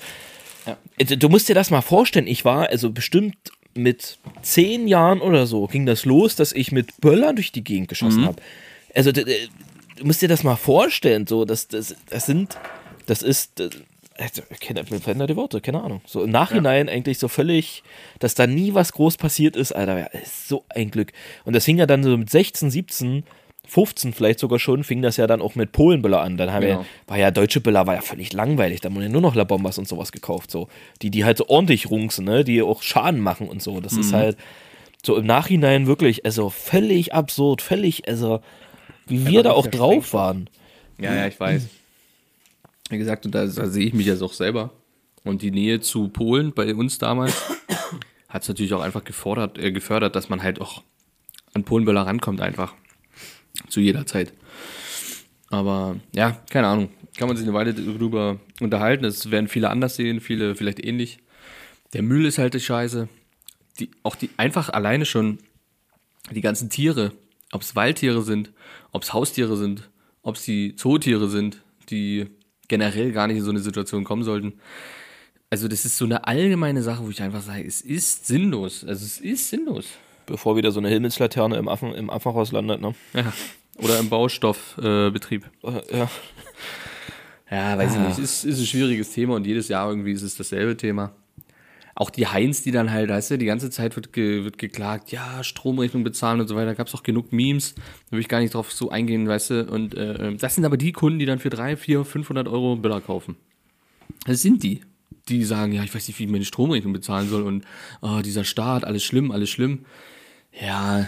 [0.66, 0.76] Ja.
[0.99, 3.37] Äh, du musst dir das mal vorstellen, ich war also bestimmt
[3.75, 7.88] mit zehn Jahren oder so ging das los, dass ich mit Böllern durch die Gegend
[7.88, 8.42] geschossen habe.
[8.95, 9.49] Also d- d-
[9.97, 12.58] du musst dir das mal vorstellen, so das, das, das sind,
[13.06, 13.71] das ist, äh,
[14.19, 16.02] also, keine, mir da die Worte, keine Ahnung.
[16.04, 17.82] So im Nachhinein eigentlich so völlig,
[18.19, 21.13] dass da nie was groß passiert ist, Alter, ja, ist so ein Glück.
[21.47, 23.25] Und das fing ja dann so mit 16, 17,
[23.67, 26.37] 15 vielleicht sogar schon, fing das ja dann auch mit Polenböller an.
[26.37, 26.81] Dann haben Genau.
[26.81, 28.81] wir, war ja deutsche Böller, war ja völlig langweilig.
[28.81, 30.69] Da wurden ja nur noch La Bombas und sowas gekauft, so.
[31.01, 33.81] Die, die halt so ordentlich rungsen, ne, die auch Schaden machen und so.
[33.81, 34.01] Das Mhm.
[34.01, 34.37] ist halt
[35.05, 38.41] so im Nachhinein wirklich, also völlig absurd, völlig, also
[39.07, 40.49] wie wir war da auch drauf waren.
[41.01, 41.67] Ja, ja, ich weiß.
[42.91, 44.71] Wie gesagt, und da, da sehe ich mich jetzt auch selber.
[45.25, 47.35] Und die Nähe zu Polen bei uns damals
[48.29, 50.83] hat es natürlich auch einfach gefordert, äh, gefördert, dass man halt auch
[51.55, 52.75] an Polenböller rankommt einfach.
[53.69, 54.32] Zu jeder Zeit.
[55.49, 56.91] Aber ja, keine Ahnung.
[57.17, 59.02] Kann man sich eine Weile drüber unterhalten.
[59.04, 61.19] Das werden viele anders sehen, viele vielleicht ähnlich.
[61.93, 63.08] Der Müll ist halt die Scheiße.
[63.78, 65.38] Die, auch die einfach alleine schon
[66.30, 67.12] die ganzen Tiere,
[67.52, 68.52] ob es Waldtiere sind,
[68.93, 69.91] ob es Haustiere sind,
[70.23, 72.28] ob es die Zootiere sind, die
[72.69, 74.54] generell gar nicht in so eine Situation kommen sollten.
[75.50, 78.84] Also das ist so eine allgemeine Sache, wo ich einfach sage, es ist sinnlos.
[78.84, 79.86] Also es ist sinnlos.
[80.26, 82.95] Bevor wieder so eine Himmelslaterne im, Affen, im Affenhaus landet, ne?
[83.15, 83.32] Ja.
[83.78, 85.45] Oder im Baustoffbetrieb.
[85.63, 86.08] Äh, Ja.
[87.50, 88.19] Ja, weiß ich nicht.
[88.19, 91.13] Ist, ist ein schwieriges Thema und jedes Jahr irgendwie ist es dasselbe Thema.
[91.95, 95.13] Auch die Heinz, die dann halt, weißt du, die ganze Zeit wird, ge, wird geklagt,
[95.13, 96.69] ja, Stromrechnung bezahlen und so weiter.
[96.69, 99.50] Da gab es auch genug Memes, da will ich gar nicht drauf so eingehen, weißt
[99.50, 99.65] du.
[99.71, 103.02] Und äh, das sind aber die Kunden, die dann für 3, 4, 500 Euro Böller
[103.02, 103.37] kaufen.
[104.25, 104.80] Das sind die,
[105.28, 107.67] die sagen, ja, ich weiß nicht, wie ich meine Stromrechnung bezahlen soll und
[108.00, 109.85] oh, dieser Staat, alles schlimm, alles schlimm.
[110.60, 111.06] Ja,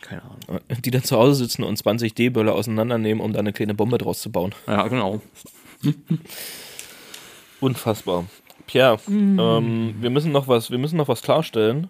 [0.00, 0.60] keine Ahnung.
[0.84, 4.20] Die dann zu Hause sitzen und 20 D-Böller auseinandernehmen, um da eine kleine Bombe draus
[4.20, 4.54] zu bauen.
[4.66, 5.20] Ja, genau.
[7.60, 8.26] Unfassbar.
[8.66, 11.88] Pierre, ähm, wir müssen noch was, wir müssen noch was klarstellen.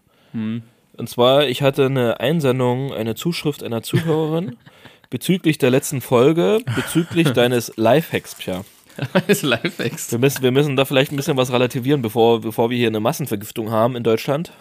[0.97, 4.57] Und zwar, ich hatte eine Einsendung, eine Zuschrift einer Zuhörerin
[5.11, 8.65] bezüglich der letzten Folge, bezüglich deines Lifehacks, Pierre.
[9.27, 10.13] Das Lifehacks.
[10.13, 13.01] Wir müssen, wir müssen da vielleicht ein bisschen was relativieren, bevor, bevor wir hier eine
[13.01, 14.53] Massenvergiftung haben in Deutschland.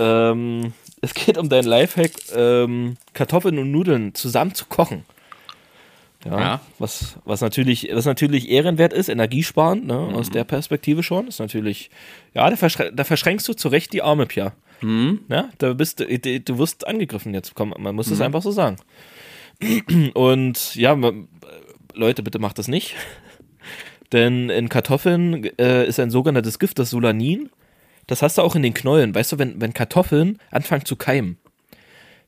[0.00, 5.04] Ähm, es geht um dein Lifehack, ähm, Kartoffeln und Nudeln zusammen zu kochen.
[6.24, 6.60] Ja, Ja.
[6.78, 11.28] Was, was, natürlich, was natürlich ehrenwert ist, energiesparend, ne, aus der Perspektive schon.
[11.28, 11.90] Ist natürlich,
[12.34, 14.52] ja, da, verschrä da verschränkst du zu Recht die Arme, Pia.
[15.28, 17.54] Ja, da bist du, du du wirst angegriffen jetzt.
[17.54, 18.76] Komm, man muss es einfach so sagen.
[20.14, 20.96] Und ja,
[21.94, 22.94] Leute, bitte macht das nicht.
[24.12, 27.50] Denn in Kartoffeln äh, ist ein sogenanntes Gift, das Solanin.
[28.10, 29.14] Das hast du auch in den Knollen.
[29.14, 31.38] Weißt du, wenn, wenn Kartoffeln anfangen zu keimen,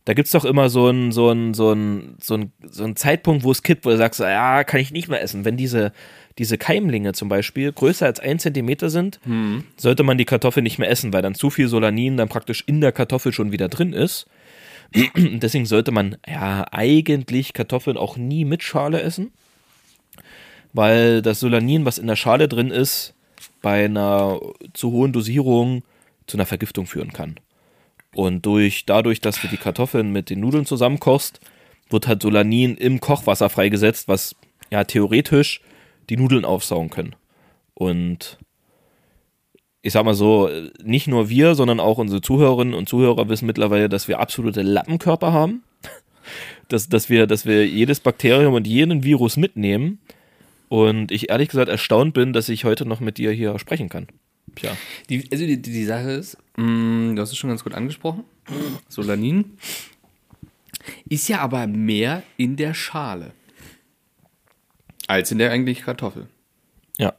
[0.04, 2.94] Da gibt es doch immer so einen so einen, so einen, so einen, so einen
[2.94, 5.44] Zeitpunkt, wo es kippt, wo du sagst, ja, kann ich nicht mehr essen.
[5.44, 5.92] Wenn diese,
[6.38, 9.18] diese Keimlinge zum Beispiel größer als ein Zentimeter sind,
[9.76, 12.80] sollte man die Kartoffel nicht mehr essen, weil dann zu viel Solanin dann praktisch in
[12.80, 14.26] der Kartoffel schon wieder drin ist.
[15.16, 19.32] Deswegen sollte man ja eigentlich Kartoffeln auch nie mit Schale essen,
[20.72, 23.14] weil das Solanin, was in der Schale drin ist,
[23.60, 24.40] bei einer
[24.72, 25.82] zu hohen Dosierung
[26.26, 27.36] zu einer Vergiftung führen kann.
[28.14, 31.40] Und durch, dadurch, dass du die Kartoffeln mit den Nudeln zusammenkochst,
[31.88, 34.34] wird halt Solanin im Kochwasser freigesetzt, was
[34.70, 35.60] ja theoretisch
[36.10, 37.16] die Nudeln aufsaugen können.
[37.74, 38.38] Und
[39.82, 40.48] ich sag mal so,
[40.82, 45.32] nicht nur wir, sondern auch unsere Zuhörerinnen und Zuhörer wissen mittlerweile, dass wir absolute Lappenkörper
[45.32, 45.62] haben.
[46.68, 49.98] Dass, dass, wir, dass wir jedes Bakterium und jeden Virus mitnehmen.
[50.72, 54.06] Und ich ehrlich gesagt erstaunt bin, dass ich heute noch mit dir hier sprechen kann.
[54.54, 54.74] Tja.
[55.10, 58.24] Die, also die, die Sache ist, mh, du hast es schon ganz gut angesprochen,
[58.88, 59.58] Solanin
[61.06, 63.32] ist ja aber mehr in der Schale
[65.08, 66.26] als in der eigentlichen Kartoffel.
[66.96, 67.12] Ja.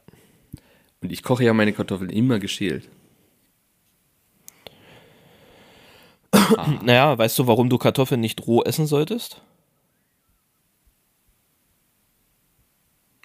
[1.00, 2.88] Und ich koche ja meine Kartoffeln immer geschält.
[6.82, 9.42] Naja, weißt du, warum du Kartoffeln nicht roh essen solltest?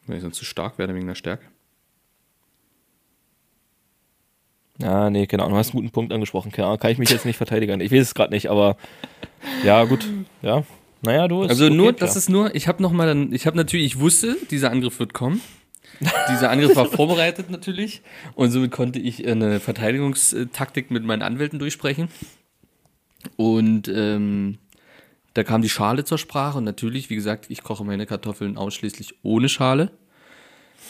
[0.10, 1.46] Weil ich sonst zu stark werde wegen der Stärke.
[4.82, 5.48] Ja, nee, genau.
[5.48, 6.52] Du hast einen guten Punkt angesprochen.
[6.52, 7.80] Keine Ahnung, kann ich mich jetzt nicht verteidigen.
[7.80, 8.76] Ich weiß es gerade nicht, aber
[9.64, 10.08] ja, gut.
[10.42, 10.64] Ja.
[11.04, 12.08] Naja, du ist Also okay, nur, klar.
[12.08, 15.00] das ist nur, ich habe noch mal dann, ich habe natürlich, ich wusste, dieser Angriff
[15.00, 15.42] wird kommen.
[16.32, 18.02] dieser Angriff war vorbereitet natürlich
[18.34, 22.08] und somit konnte ich eine Verteidigungstaktik mit meinen Anwälten durchsprechen.
[23.36, 24.58] Und ähm,
[25.36, 29.16] da kam die Schale zur Sprache und natürlich, wie gesagt, ich koche meine Kartoffeln ausschließlich
[29.24, 29.92] ohne Schale.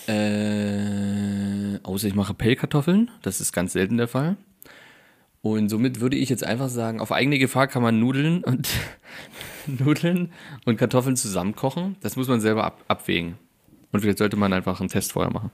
[0.08, 4.38] Äh, außer ich mache Pellkartoffeln, das ist ganz selten der Fall.
[5.42, 8.70] Und somit würde ich jetzt einfach sagen, auf eigene Gefahr kann man Nudeln und
[9.68, 10.32] Nudeln
[10.66, 11.96] und Kartoffeln zusammen kochen.
[12.02, 13.36] Das muss man selber ab, abwägen.
[13.92, 15.52] Und vielleicht sollte man einfach einen Test vorher machen.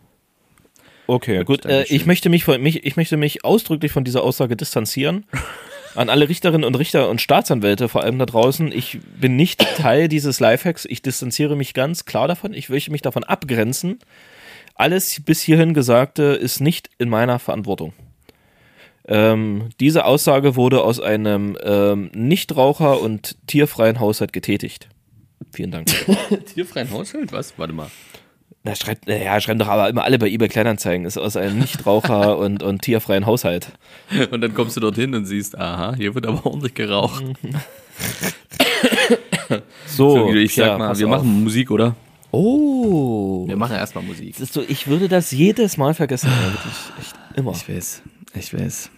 [1.08, 1.66] Okay, gut.
[1.66, 1.96] Äh, Dankeschön.
[1.96, 5.26] ich, möchte mich von, mich, ich möchte mich ausdrücklich von dieser Aussage distanzieren.
[5.96, 10.10] An alle Richterinnen und Richter und Staatsanwälte, vor allem da draußen, ich bin nicht Teil
[10.10, 10.84] dieses Lifehacks.
[10.84, 12.54] Ich distanziere mich ganz klar davon.
[12.54, 14.00] Ich möchte mich davon abgrenzen.
[14.76, 17.94] Alles bis hierhin Gesagte ist nicht in meiner Verantwortung.
[19.08, 24.90] Ähm, diese Aussage wurde aus einem ähm, Nichtraucher und tierfreien Haushalt getätigt.
[25.54, 25.88] Vielen Dank.
[26.54, 27.32] Tierfreien Haushalt?
[27.32, 27.54] Was?
[27.58, 27.88] Warte mal.
[28.64, 31.06] Na, schreibt, na ja, schreiben doch aber immer alle bei eBay Kleinanzeigen.
[31.06, 33.68] Ist aus einem Nichtraucher und, und tierfreien Haushalt.
[34.32, 37.24] Und dann kommst du dorthin und siehst, aha, hier wird aber ordentlich geraucht.
[39.86, 41.12] So, So, ich sag mal, pass wir auf.
[41.18, 41.96] machen Musik, oder?
[42.38, 43.48] Oh.
[43.48, 44.38] Wir machen erstmal Musik.
[44.38, 46.30] Ist so, ich würde das jedes Mal vergessen.
[46.30, 47.52] Ja, wirklich, echt immer.
[47.52, 48.02] Ich weiß,
[48.34, 48.90] ich weiß.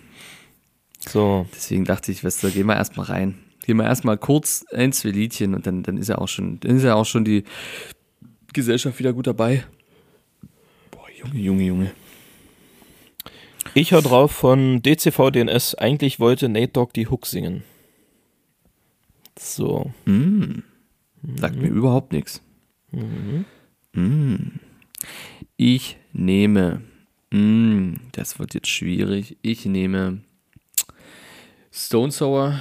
[1.07, 1.45] So.
[1.53, 3.37] Deswegen dachte ich, weißt du, gehen wir erstmal rein.
[3.63, 6.77] Gehen wir erstmal kurz ein, zwei Liedchen und dann, dann ist ja auch schon, dann
[6.77, 7.43] ist ja auch schon die
[8.53, 9.63] Gesellschaft wieder gut dabei.
[10.89, 11.91] Boah, Junge, Junge, Junge.
[13.75, 15.75] Ich höre drauf von DCV DNS.
[15.75, 17.63] Eigentlich wollte Nate Dogg die Hook singen.
[19.37, 19.91] So.
[21.35, 22.41] Sagt mir überhaupt nichts.
[22.91, 24.59] Mm.
[25.57, 26.81] Ich nehme,
[27.31, 30.21] mm, das wird jetzt schwierig, ich nehme
[31.71, 32.59] Stone Sour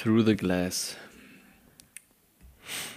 [0.00, 0.96] Through the Glass.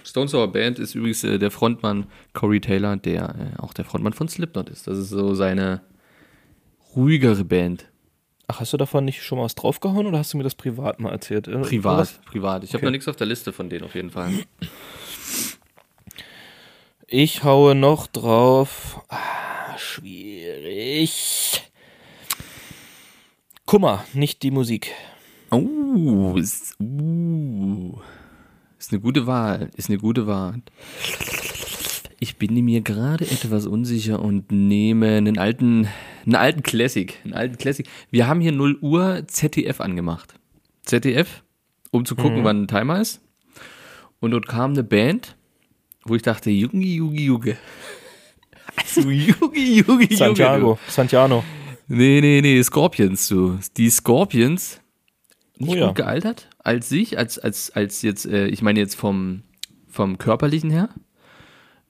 [0.04, 4.12] Stone Sour Band ist übrigens äh, der Frontmann Corey Taylor, der äh, auch der Frontmann
[4.12, 4.86] von Slipknot ist.
[4.86, 5.82] Das ist so seine
[6.94, 7.86] ruhigere Band.
[8.48, 11.00] Ach, hast du davon nicht schon mal was draufgehauen oder hast du mir das privat
[11.00, 11.48] mal erzählt?
[11.48, 12.62] Äh, Privat, privat.
[12.64, 12.86] Ich habe Okay.
[12.86, 14.32] noch nichts auf der Liste von denen auf jeden Fall.
[17.08, 19.00] Ich haue noch drauf.
[19.08, 21.62] Ah, schwierig.
[23.64, 24.90] Kummer, nicht die Musik.
[25.52, 28.00] Oh, ist, uh,
[28.76, 29.70] ist eine gute Wahl.
[29.76, 30.62] Ist eine gute Wahl.
[32.18, 35.86] Ich bin mir gerade etwas unsicher und nehme einen alten,
[36.24, 37.16] einen alten Classic.
[37.22, 37.86] Einen alten Classic.
[38.10, 40.34] Wir haben hier 0 Uhr ZDF angemacht.
[40.82, 41.44] ZDF,
[41.92, 43.20] um zu gucken, wann ein Timer ist.
[44.18, 45.36] Und dort kam eine Band,
[46.08, 47.56] wo ich dachte, Jungi, Jungi, Junge.
[48.76, 50.08] Also, Jungi, Junge.
[50.16, 51.44] Santiago, Santiano.
[51.88, 53.58] Nee, nee, nee, Scorpions, du.
[53.76, 54.80] Die Scorpions,
[55.58, 55.86] nicht Oh ja.
[55.86, 59.42] gut gealtert, als sich, als, als, als jetzt, äh, ich meine jetzt vom,
[59.88, 60.90] vom körperlichen her.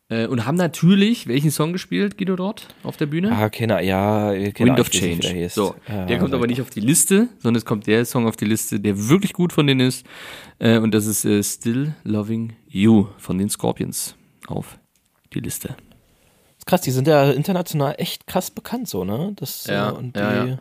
[0.09, 3.33] Äh, und haben natürlich welchen Song gespielt, Guido, dort auf der Bühne?
[3.33, 5.49] Ah, keine, ja, keine Wind of Change.
[5.49, 8.37] So, Ja, der kommt aber nicht auf die Liste, sondern es kommt der Song auf
[8.37, 10.07] die Liste, der wirklich gut von denen ist.
[10.61, 14.15] Äh, und das ist äh, Still Loving You von den Scorpions
[14.47, 14.79] auf
[15.33, 15.77] die Liste.
[16.57, 19.33] Ist krass, die sind ja international echt krass bekannt, so, ne?
[19.35, 20.59] Das, Ja, äh, und die, ja, ja.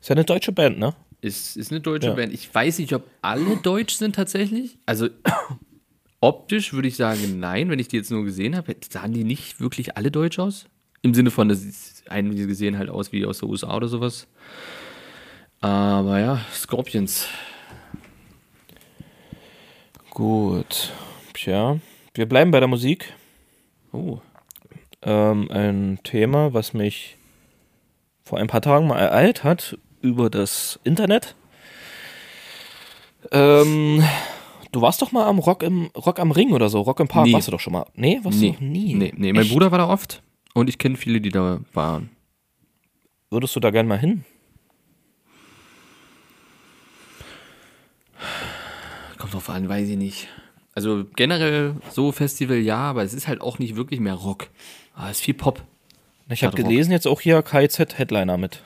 [0.00, 0.94] Ist ja eine deutsche Band, ne?
[1.20, 2.14] Ist, ist eine deutsche Ja.
[2.14, 2.32] Band.
[2.32, 4.78] Ich weiß nicht, ob alle deutsch sind tatsächlich.
[4.86, 5.08] Also
[6.20, 7.70] optisch würde ich sagen, nein.
[7.70, 10.66] Wenn ich die jetzt nur gesehen habe, sahen die nicht wirklich alle deutsch aus.
[11.02, 14.26] Im Sinne von, dass einige sehen halt aus wie aus der USA oder sowas.
[15.60, 17.28] Aber ja, Scorpions.
[20.10, 20.92] Gut.
[21.34, 21.78] Tja,
[22.14, 23.14] wir bleiben bei der Musik.
[23.92, 24.18] Oh.
[25.02, 27.16] Ähm, ein Thema, was mich
[28.24, 31.36] vor ein paar Tagen mal ereilt hat über das Internet.
[33.30, 34.02] Ähm,
[34.72, 37.26] du warst doch mal am Rock im Rock am Ring oder so, Rock im Park
[37.26, 37.32] Nie.
[37.32, 37.86] warst du doch schon mal.
[37.94, 38.94] Nee, warst du Nee, noch nie?
[38.94, 39.32] nee, nee.
[39.32, 39.52] Mein Echt?
[39.52, 40.22] Bruder war da oft
[40.54, 42.10] und ich kenne viele, die da waren.
[43.30, 44.24] Würdest du da gern mal hin?
[49.18, 50.28] Kommt drauf an, weiß ich nicht.
[50.74, 54.48] Also generell so Festival ja, aber es ist halt auch nicht wirklich mehr Rock.
[54.94, 55.62] Ah, es ist viel Pop.
[56.30, 58.62] Ich habe gelesen jetzt auch hier KZ Headliner mit.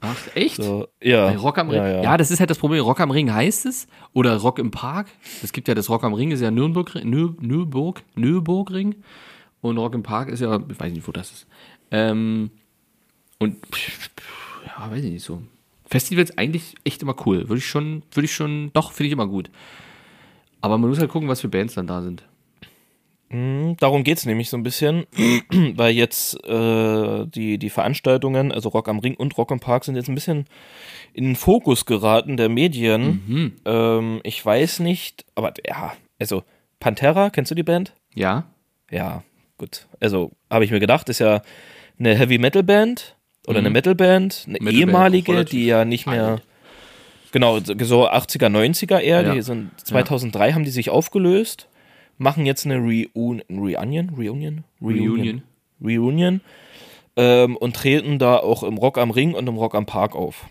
[0.00, 0.56] Ach, echt?
[0.56, 1.28] So, ja.
[1.28, 1.78] Bei Rock am Ring.
[1.78, 2.16] Ja, Ja, ja.
[2.16, 2.82] das ist halt das Problem.
[2.82, 3.86] Rock am Ring heißt es.
[4.12, 5.06] Oder Rock im Park.
[5.42, 8.96] Es gibt ja das Rock am Ring, ist ja Nürnberg, Nür, Nürburg, Nürburgring.
[9.60, 11.46] Und Rock im Park ist ja, ich weiß nicht, wo das ist.
[11.92, 12.50] Ähm,
[13.38, 13.56] und
[14.66, 15.42] ja, weiß ich nicht so.
[15.86, 17.48] Festivals eigentlich echt immer cool.
[17.48, 19.50] Würde ich schon, würde ich schon, doch, finde ich immer gut.
[20.60, 22.24] Aber man muss halt gucken, was für Bands dann da sind.
[23.32, 25.06] Mm, Darum geht's nämlich so ein bisschen,
[25.74, 29.96] weil jetzt äh, die, die Veranstaltungen, also Rock am Ring und Rock im Park, sind
[29.96, 30.46] jetzt ein bisschen
[31.14, 33.54] in den Fokus geraten der Medien.
[33.64, 36.42] Ähm, ich weiß nicht, aber ja, also
[36.80, 37.94] Pantera, kennst du die Band?
[38.14, 38.44] Ja?
[38.90, 39.22] Ja,
[39.58, 39.86] gut.
[40.00, 41.42] Also habe ich mir gedacht, ist ja
[41.98, 43.16] eine Heavy Metal Band
[43.46, 46.24] oder eine Metal Band, eine Metalband, ehemalige, relativ die ja nicht mehr.
[46.26, 46.42] alt.
[47.32, 49.22] Genau, so 80er, 90er eher.
[49.22, 49.34] Ja.
[49.34, 51.66] Die sind 2003 haben die sich aufgelöst,
[52.22, 55.42] machen jetzt eine Reun Reunion, Reunion, Reunion.
[55.82, 56.40] Reunion
[57.16, 60.46] ähm, und treten da auch im Rock am Ring und im Rock am Park auf.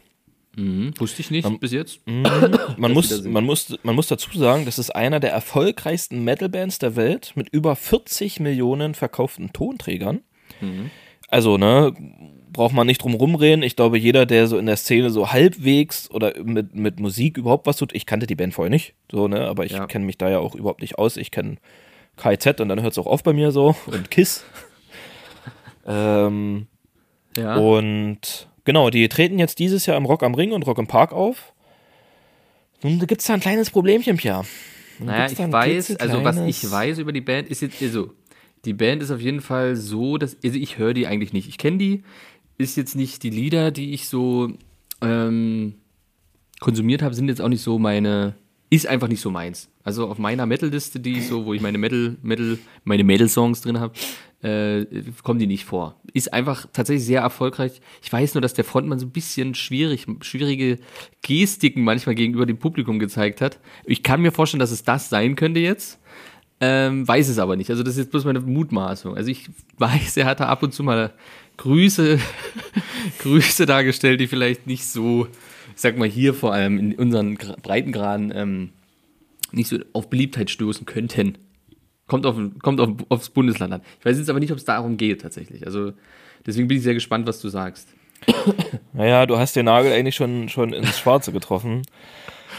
[0.55, 0.93] Mhm.
[0.97, 2.01] Wusste ich nicht bis jetzt.
[2.05, 6.97] Man muss, man, muss, man muss dazu sagen, das ist einer der erfolgreichsten Metal-Bands der
[6.97, 10.21] Welt mit über 40 Millionen verkauften Tonträgern.
[11.29, 11.93] Also, ne,
[12.53, 13.63] braucht man nicht drum rumreden.
[13.63, 17.65] Ich glaube, jeder, der so in der Szene so halbwegs oder mit, mit Musik überhaupt
[17.67, 19.85] was tut, ich kannte die Band vorher nicht, so, ne, aber ich Ja.
[19.87, 21.17] kenne mich da ja auch überhaupt nicht aus.
[21.17, 21.57] Ich kenne
[22.17, 24.43] KZ und dann hört es auch auf bei mir so und Kiss.
[25.87, 26.67] ähm,
[27.37, 27.55] Ja.
[27.55, 31.13] und genau, die treten jetzt dieses Jahr im Rock am Ring und Rock im Park
[31.13, 31.53] auf.
[32.83, 34.43] Nun da gibt es da ein kleines Problemchen, Pia.
[34.99, 38.11] Nun Naja, ich weiß, also was ich weiß über die Band ist jetzt, also,
[38.65, 41.47] die Band ist auf jeden Fall so, dass, also ich höre die eigentlich nicht.
[41.49, 42.03] Ich kenne die,
[42.61, 44.51] ist jetzt nicht die Lieder, die ich so
[45.01, 45.75] ähm,
[46.59, 48.35] konsumiert habe, sind jetzt auch nicht so meine,
[48.69, 49.69] ist einfach nicht so meins.
[49.83, 53.79] Also auf meiner Metal-Liste, die ich so, wo ich meine Metal, Metal, meine Metal-Songs drin
[53.79, 53.93] habe,
[54.43, 54.85] äh,
[55.23, 55.99] kommen die nicht vor.
[56.13, 57.81] Ist einfach tatsächlich sehr erfolgreich.
[58.01, 60.77] Ich weiß nur, dass der Frontmann so ein bisschen schwierig, schwierige
[61.21, 63.59] Gestiken manchmal gegenüber dem Publikum gezeigt hat.
[63.85, 65.99] Ich kann mir vorstellen, dass es das sein könnte jetzt.
[66.59, 67.71] Ähm, weiß es aber nicht.
[67.71, 69.15] Also das ist jetzt bloß meine Mutmaßung.
[69.15, 71.13] Also ich weiß, er hat da ab und zu mal
[71.61, 72.17] Grüße,
[73.19, 75.27] Grüße dargestellt, die vielleicht nicht so,
[75.75, 78.69] ich sag mal hier vor allem in unseren Gra- Breitengraden ähm,
[79.51, 81.37] nicht so auf Beliebtheit stoßen könnten.
[82.07, 83.81] Kommt, auf, kommt auf, aufs Bundesland an.
[83.99, 85.65] Ich weiß jetzt aber nicht, ob es darum geht tatsächlich.
[85.67, 85.93] Also
[86.47, 87.89] deswegen bin ich sehr gespannt, was du sagst.
[88.93, 91.83] Naja, du hast den Nagel eigentlich schon, schon ins Schwarze getroffen.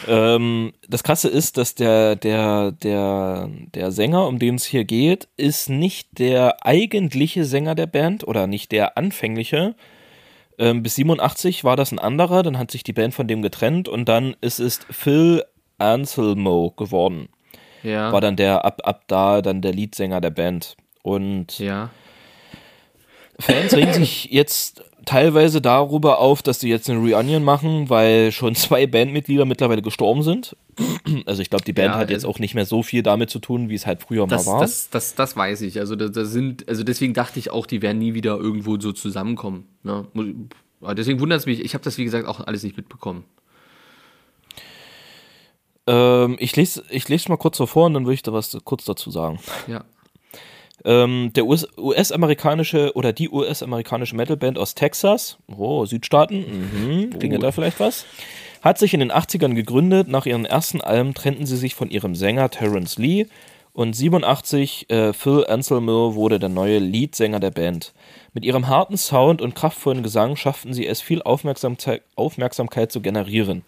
[0.08, 5.28] Ähm, das Krasse ist, dass der, der, der, der Sänger, um den es hier geht,
[5.36, 9.74] ist nicht der eigentliche Sänger der Band oder nicht der anfängliche.
[10.58, 13.88] Ähm, bis 87 war das ein anderer, dann hat sich die Band von dem getrennt
[13.88, 15.44] und dann ist es Phil
[15.78, 17.28] Anselmo geworden.
[17.82, 18.12] Ja.
[18.12, 20.76] War dann der, ab, ab da dann der Leadsänger der Band.
[21.02, 21.90] Und ja.
[23.38, 28.54] Fans regen sich jetzt teilweise darüber auf, dass sie jetzt eine Reunion machen, weil schon
[28.56, 30.56] zwei Bandmitglieder mittlerweile gestorben sind.
[31.26, 33.28] Also ich glaube, die Band Ja, hat jetzt also- auch nicht mehr so viel damit
[33.30, 34.60] zu tun, wie es halt früher Das, mal war.
[34.62, 35.78] das, das, das weiß ich.
[35.78, 38.92] Also, da, da sind, also deswegen dachte ich auch, die werden nie wieder irgendwo so
[38.92, 39.66] zusammenkommen.
[39.82, 40.06] Ne?
[40.96, 43.24] Deswegen wundert es mich, ich habe das wie gesagt auch alles nicht mitbekommen.
[45.86, 48.56] ähm, ich lese ich lese mal kurz so vor und dann würde ich da was
[48.64, 49.38] kurz dazu sagen.
[49.66, 49.84] Ja.
[50.84, 57.52] Ähm, der US- US-amerikanische oder die US-amerikanische Metalband aus Texas, oh, Südstaaten, mhm, klingelt da
[57.52, 58.04] vielleicht was,
[58.62, 60.08] hat sich in den 80ern gegründet.
[60.08, 63.26] Nach ihren ersten Alben trennten sie sich von ihrem Sänger Terence Lee
[63.74, 67.94] und 87 äh, Phil Anselmo wurde der neue Leadsänger der Band.
[68.34, 73.62] Mit ihrem harten Sound und kraftvollen Gesang schafften sie es, viel Aufmerksamkeit, Aufmerksamkeit zu generieren.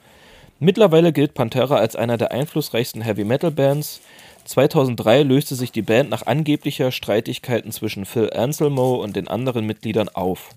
[0.61, 4.00] Mittlerweile gilt Pantera als einer der einflussreichsten Heavy Metal Bands.
[4.44, 10.09] 2003 löste sich die Band nach angeblicher Streitigkeiten zwischen Phil Anselmo und den anderen Mitgliedern
[10.09, 10.50] auf.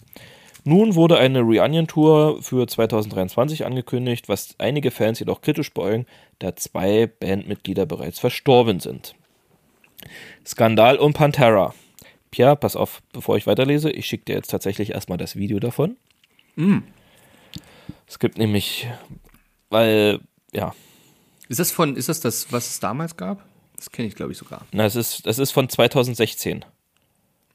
[0.64, 6.06] Nun wurde eine Reunion-Tour für 2023 angekündigt, was einige Fans jedoch kritisch beäugen,
[6.40, 9.16] da zwei Bandmitglieder bereits verstorben sind.
[10.46, 11.74] Skandal um Pantera.
[12.32, 15.96] Pierre, pass auf, bevor ich weiterlese, ich schicke dir jetzt tatsächlich erstmal das Video davon.
[18.06, 18.88] Es gibt nämlich,
[19.70, 20.20] weil,
[20.52, 20.74] ja,
[21.48, 23.46] Ist das von, ist das das, was es damals gab?
[23.78, 24.66] Das kenne ich, glaube ich, sogar.
[24.72, 26.66] na, es ist, das ist von 2016.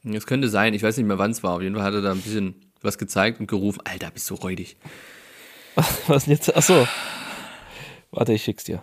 [0.04, 1.52] Es könnte sein, ich weiß nicht mehr, wann es war.
[1.54, 4.34] Auf jeden Fall hat er da ein bisschen was gezeigt und gerufen, Alter, bist du
[4.34, 4.76] räudig.
[6.06, 6.54] Was denn jetzt?
[6.56, 6.86] Achso.
[8.10, 8.82] Warte, ich schick's dir.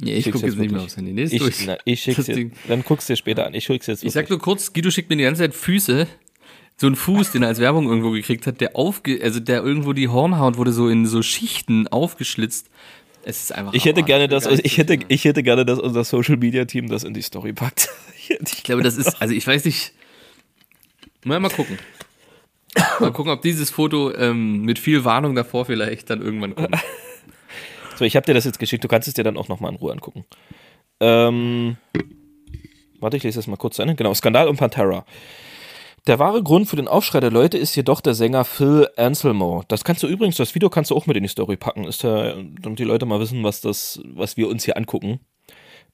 [0.00, 0.84] Nee, ich Schick's gucke jetzt nicht mehr wirklich.
[0.86, 1.12] aufs Handy.
[1.12, 1.60] Nee, ist durch.
[1.60, 2.50] Ich, na, ich schick's dir.
[2.68, 3.54] Dann guckst du dir später an.
[3.54, 4.04] Ich schick's jetzt.
[4.04, 4.30] Ich sag wirklich.
[4.30, 6.06] nur kurz, Guido schickt mir die ganze Zeit Füße.
[6.76, 9.92] So ein Fuß, den er als Werbung irgendwo gekriegt hat, der aufge, also der irgendwo
[9.92, 12.70] die Hornhaut wurde so in so Schichten aufgeschlitzt.
[13.24, 13.74] Es ist einfach.
[13.74, 16.88] ich hätte gerne, dass ich zu hätte, ich hätte gerne, dass unser Social Media Team
[16.88, 17.88] das in die Story packt.
[18.28, 19.94] Ich glaube, das ist, also ich weiß nicht.
[21.24, 21.78] Mal, mal gucken.
[23.00, 26.76] Mal gucken, ob dieses Foto ähm, mit viel Warnung davor vielleicht dann irgendwann kommt.
[27.96, 28.84] So, ich habe dir das jetzt geschickt.
[28.84, 30.24] Du kannst es dir dann auch nochmal in Ruhe angucken.
[31.00, 31.78] Ähm,
[33.00, 33.96] warte, ich lese das mal kurz zu Ende.
[33.96, 35.04] Genau, Skandal um Pantera.
[36.08, 39.62] Der wahre Grund für den Aufschrei der Leute ist jedoch der Sänger Phil Anselmo.
[39.68, 42.02] Das kannst du übrigens, das Video kannst du auch mit in die Story packen, ist
[42.02, 45.20] da, damit die Leute mal wissen, was das, was wir uns hier angucken.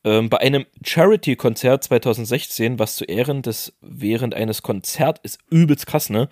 [0.04, 6.10] Ähm, bei einem Charity-Konzert 2016, was zu Ehren des während eines Konzerts ist übelst krass,
[6.10, 6.28] ne?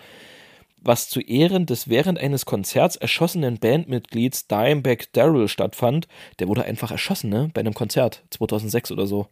[0.77, 6.07] was zu Ehren des während eines Konzerts erschossenen Bandmitglieds Dimebag Darrell stattfand.
[6.38, 7.51] Der wurde einfach erschossen, ne?
[7.53, 9.27] Bei einem Konzert 2006 oder so.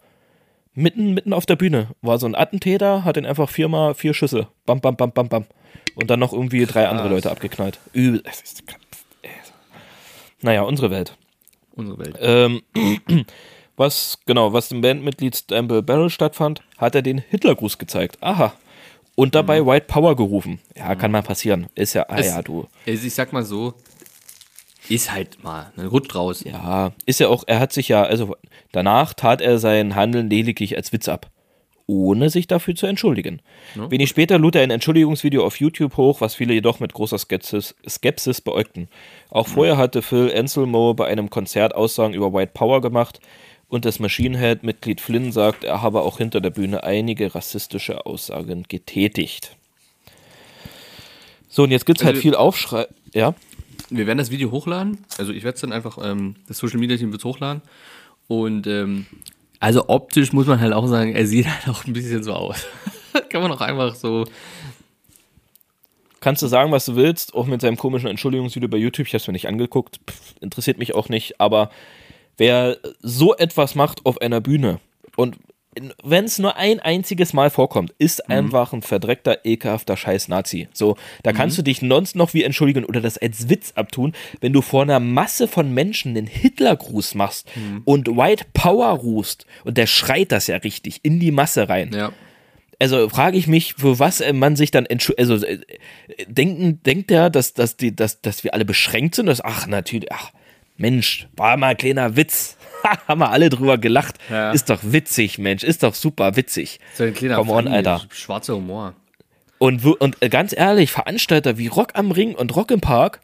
[0.74, 4.48] Mitten, mitten auf der Bühne war so ein Attentäter, hat ihn einfach viermal vier Schüsse.
[4.66, 5.44] Bam, bam, bam, bam, bam.
[5.96, 7.78] Und dann noch irgendwie drei andere Leute abgeknallt.
[7.92, 8.22] Übel.
[8.24, 8.62] Es ist,
[10.42, 11.16] naja, unsere Welt.
[11.74, 12.16] Unsere Welt.
[12.20, 12.62] Ähm,
[13.76, 18.18] was, genau, was dem Bandmitglied Dimebag Barrel stattfand, hat er den Hitlergruß gezeigt.
[18.20, 18.52] Aha.
[19.16, 20.61] Und dabei White Power gerufen.
[20.76, 21.66] Ja, kann mal passieren.
[21.74, 22.66] Ist ja, ah Es- ja, du.
[22.87, 23.74] Also ich sag mal so,
[24.88, 26.43] ist halt mal ein Rutsch raus.
[26.45, 28.35] Ja, ist ja auch, er hat sich ja, also
[28.73, 31.31] danach tat er sein Handeln lediglich als Witz ab,
[31.87, 33.40] ohne sich dafür zu entschuldigen.
[33.75, 37.75] Wenig später lud er ein Entschuldigungsvideo auf YouTube hoch, was viele jedoch mit großer Skepsis,
[37.88, 38.88] Skepsis beäugten.
[39.31, 43.21] Auch vorher hatte Phil Anselmo bei einem Konzert Aussagen über White Power gemacht
[43.69, 48.64] und das Machine Head-Mitglied Flynn sagt, er habe auch hinter der Bühne einige rassistische Aussagen
[48.69, 49.57] getätigt.
[51.49, 52.87] So, und jetzt gibt's halt Also- viel Aufschrei.
[53.12, 53.35] Ja?
[53.90, 54.98] Wir werden das Video hochladen.
[55.18, 57.62] Also ich werde es dann einfach, ähm, das Social Media Team wird hochladen.
[58.29, 59.07] Und ähm,
[59.59, 62.66] also optisch muss man halt auch sagen, er sieht halt auch ein bisschen so aus.
[63.29, 64.24] Kann man auch einfach so.
[66.20, 69.07] Kannst du sagen, was du willst, auch mit seinem komischen Entschuldigungsvideo bei YouTube.
[69.07, 71.40] Ich habe es mir nicht angeguckt, Pff, interessiert mich auch nicht.
[71.40, 71.70] Aber
[72.37, 74.81] wer so etwas macht auf einer Bühne
[75.16, 75.37] und
[76.02, 80.68] wenn es nur ein einziges Mal vorkommt, ist einfach ein verdreckter, ekelhafter Scheiß-Nazi.
[80.72, 84.52] So, da kannst du dich sonst noch wie entschuldigen oder das als Witz abtun, wenn
[84.52, 87.46] du vor einer Masse von Menschen den Hitlergruß machst
[87.85, 92.12] und White Power rufst und der schreit das ja richtig in die Masse rein Ja.
[92.80, 95.30] also frage ich mich, für was äh, man sich dann entschuldigt.
[95.30, 95.59] Also äh,
[96.26, 99.26] denken, denkt er, dass, dass, die, dass, dass wir alle beschränkt sind?
[99.26, 100.33] Dass, ach, natürlich, ach,
[100.76, 102.56] Mensch, war mal ein kleiner Witz.
[103.09, 104.16] Haben wir alle drüber gelacht.
[104.31, 104.53] Ja.
[104.53, 106.81] Ist doch witzig, Mensch, ist doch super witzig.
[106.95, 108.03] So ein kleiner Come on, Alter.
[108.12, 108.95] schwarzer Humor.
[109.59, 113.21] Und, und äh, ganz ehrlich, Veranstalter wie Rock am Ring und Rock im Park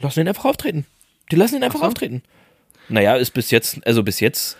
[0.00, 0.84] lassen ihn einfach auftreten.
[1.30, 2.22] Die lassen ihn einfach auftreten.
[2.90, 4.56] Naja, ist bis jetzt, also bis jetzt,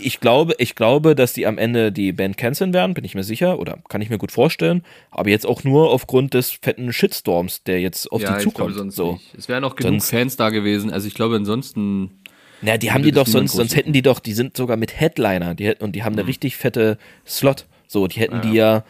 [0.00, 3.24] ich glaube, ich glaube, dass die am Ende die Band canceln werden, bin ich mir
[3.24, 4.84] sicher, oder kann ich mir gut vorstellen.
[5.10, 8.74] Aber jetzt auch nur aufgrund des fetten Shitstorms, der jetzt auf ja, die zukommt.
[8.74, 9.12] glaube so.
[9.14, 9.34] nicht.
[9.36, 10.92] Es wären auch genug Sonst- Fans da gewesen.
[10.92, 12.19] Also ich glaube ansonsten.
[12.62, 15.54] Na, die haben die doch sonst, sonst hätten die doch, die sind sogar mit Headliner,
[15.54, 16.20] die, und die haben Mhm.
[16.20, 17.66] eine richtig fette Slot.
[17.88, 18.84] So, die hätten die ja,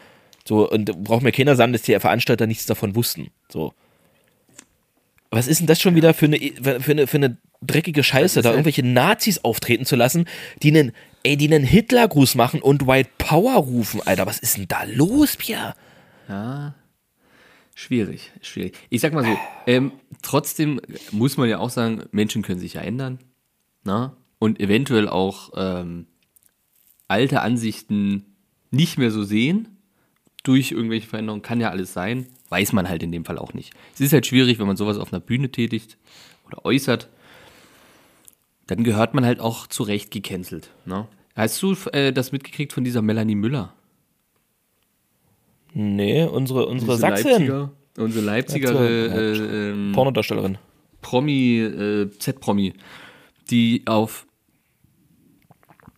[0.46, 3.28] so, und braucht mir keiner sagen, dass die Veranstalter nichts davon wussten.
[3.48, 3.72] So.
[5.30, 6.38] Was ist denn das schon wieder für eine,
[6.80, 10.24] für eine, für eine dreckige Scheiße, da halt- irgendwelche Nazis auftreten zu lassen,
[10.62, 14.66] die einen, ey, die einen Hitlergruß machen und White Power rufen, Alter, was ist denn
[14.66, 15.74] da los, Pierre?
[16.28, 16.74] Ja.
[17.76, 18.74] Schwierig, schwierig.
[18.90, 20.80] Ich sag mal so, ähm, trotzdem
[21.12, 23.18] muss man ja auch sagen, Menschen können sich ja ändern.
[23.84, 24.16] Na?
[24.38, 26.06] Und eventuell auch ähm,
[27.08, 28.36] alte Ansichten
[28.70, 29.68] nicht mehr so sehen
[30.42, 31.42] durch irgendwelche Veränderungen.
[31.42, 32.26] Kann ja alles sein.
[32.48, 33.72] Weiß man halt in dem Fall auch nicht.
[33.94, 35.98] Es ist halt schwierig, wenn man sowas auf einer Bühne tätigt
[36.46, 37.08] oder äußert.
[38.66, 40.70] Dann gehört man halt auch zu Recht gecancelt.
[40.84, 41.06] Ne?
[41.34, 43.74] Hast du äh, das mitgekriegt von dieser Melanie Müller?
[45.72, 50.58] Nee, unsere, unsere Diese Sachsen, Leipziger, unsere Leipziger Leipziger, äh, ähm, Pornodarstellerin.
[51.00, 52.74] Promi, äh, Z-Promi,
[53.50, 54.26] die auf,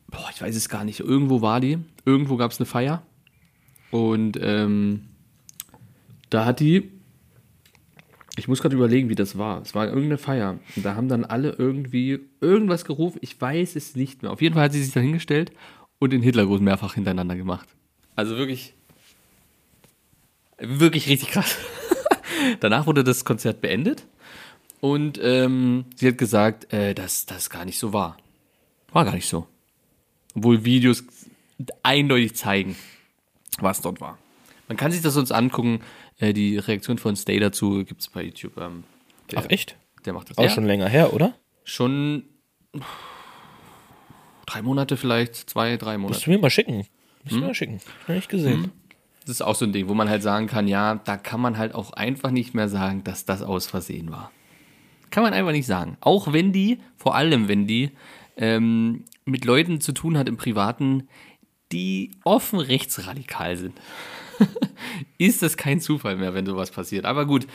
[0.08, 3.02] boah, ich weiß es gar nicht, irgendwo war die, irgendwo gab es eine Feier
[3.90, 5.08] und ähm,
[6.30, 6.90] da hat die
[8.36, 9.60] Ich muss gerade überlegen, wie das war.
[9.60, 10.58] Es war irgendeine Feier.
[10.74, 13.18] Und da haben dann alle irgendwie irgendwas gerufen.
[13.20, 14.32] Ich weiß es nicht mehr.
[14.32, 15.52] Auf jeden Fall hat sie sich dann hingestellt
[15.98, 17.68] und den Hitlergruß mehrfach hintereinander gemacht.
[18.16, 18.72] Also wirklich.
[20.58, 21.58] Wirklich richtig krass.
[22.60, 24.06] Danach wurde das Konzert beendet.
[24.82, 28.16] Und ähm, sie hat gesagt, äh, dass das gar nicht so war.
[28.90, 29.46] War gar nicht so.
[30.34, 31.04] Obwohl Videos
[31.84, 32.74] eindeutig zeigen,
[33.60, 34.18] was dort war.
[34.66, 35.82] Man kann sich das sonst angucken.
[36.18, 38.56] Äh, die Reaktion von Stay dazu gibt es bei YouTube.
[38.58, 38.82] Ähm,
[39.30, 39.76] der, Ach echt?
[40.04, 40.50] Der macht das Auch Ja.
[40.50, 41.32] schon länger her, oder?
[41.62, 42.24] Schon
[44.46, 46.24] drei Monate vielleicht, zwei, drei Musst Monate.
[46.24, 46.76] du mir mal schicken.
[46.78, 46.88] Musst
[47.26, 47.40] du Hm?
[47.40, 47.80] mir mal schicken.
[48.02, 48.72] Hab ich nicht gesehen.
[49.20, 51.56] Das ist auch so ein Ding, wo man halt sagen kann, ja, da kann man
[51.56, 54.32] halt auch einfach nicht mehr sagen, dass das aus Versehen war.
[55.12, 55.98] Kann man einfach nicht sagen.
[56.00, 57.90] Auch wenn die, vor allem wenn die,
[58.38, 61.06] ähm, mit Leuten zu tun hat im Privaten,
[61.70, 63.74] die offen rechtsradikal sind.
[65.18, 67.04] ist das kein Zufall mehr, wenn sowas passiert.
[67.04, 67.46] Aber gut.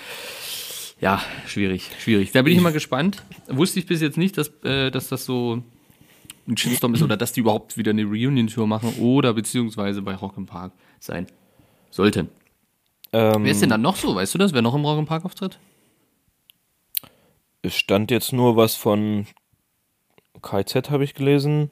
[1.01, 2.31] Ja, schwierig, schwierig.
[2.31, 3.23] Da bin ich mal gespannt.
[3.47, 5.63] Wusste ich bis jetzt nicht, dass, äh, dass das so
[6.47, 10.37] ein Shitstorm ist oder dass die überhaupt wieder eine Reunion-Tour machen oder beziehungsweise bei Rock
[10.37, 11.25] im Park sein
[11.89, 12.29] sollten.
[13.13, 14.13] Ähm, Wer ist denn dann noch so?
[14.13, 14.53] Weißt du das?
[14.53, 15.59] Wer noch im Rock im Park auftritt?
[17.61, 19.25] Es stand jetzt nur was von
[20.41, 21.71] KZ, habe ich gelesen.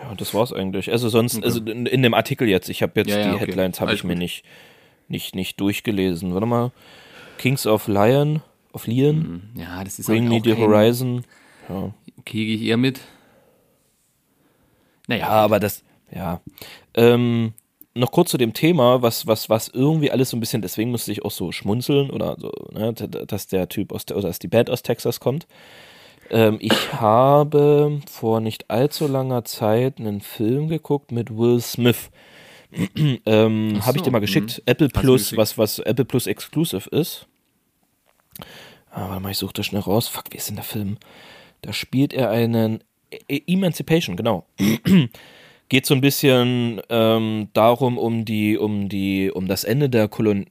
[0.00, 0.90] Ja, und das war's eigentlich.
[0.90, 3.46] Also sonst, also in, in dem Artikel jetzt, ich habe jetzt Ja, ja, die okay.
[3.46, 4.44] Headlines habe ich mir nicht,
[5.08, 6.34] nicht, nicht durchgelesen.
[6.34, 6.72] Warte mal.
[7.38, 11.24] Kings of Lion, of Leon, Ja, das ist Bring Me auch the Horizon.
[11.68, 11.92] Okay,
[12.24, 13.00] gehe ich eher mit.
[15.08, 16.40] Naja, Ja, aber das, ja.
[16.94, 17.54] Ähm,
[17.94, 21.12] noch kurz zu dem Thema, was, was, was irgendwie alles so ein bisschen, deswegen musste
[21.12, 24.48] ich auch so schmunzeln oder so, ne, dass der Typ aus, der- oder dass die
[24.48, 25.46] Band aus Texas kommt.
[26.30, 32.10] Ähm, ich habe vor nicht allzu langer Zeit einen Film geguckt mit Will Smith.
[33.26, 34.22] ähm, Ach habe ich so, dir mal mhm.
[34.22, 34.62] geschickt.
[34.64, 37.26] Apple Hast du Plus, was, was Apple Plus Exclusive ist.
[38.90, 40.08] Ah, warte mal, ich suche das schnell raus.
[40.08, 40.96] Fuck, wie ist denn der Film?
[41.62, 42.82] Da spielt er einen
[43.28, 44.46] E- Emancipation, genau.
[45.72, 50.44] Geht so ein bisschen ähm, darum, um die, um die, um das Ende der Kolon,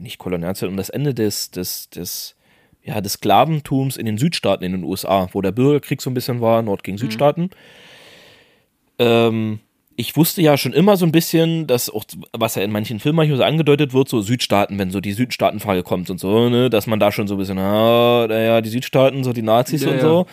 [0.00, 2.36] nicht Kolonialzeit, um das Ende des, des, des,
[2.82, 6.40] ja, des Sklaventums in den Südstaaten in den USA, wo der Bürgerkrieg so ein bisschen
[6.40, 7.50] war, Nord gegen Südstaaten.
[8.98, 9.58] Ähm,
[9.96, 13.16] ich wusste ja schon immer so ein bisschen, dass auch, was ja in manchen Filmen
[13.16, 16.86] manchmal so angedeutet wird, so Südstaaten, wenn so die Südstaatenfrage kommt und so, ne, dass
[16.86, 19.96] man da schon so ein bisschen, ah, naja, die Südstaaten, so die Nazis Ja, und
[19.96, 20.00] ja.
[20.00, 20.26] so.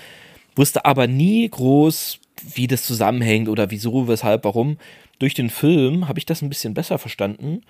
[0.56, 2.22] Wusste aber nie groß,
[2.56, 4.78] wie das zusammenhängt oder wieso, weshalb, warum.
[5.20, 7.62] Durch den Film habe ich das ein bisschen besser verstanden.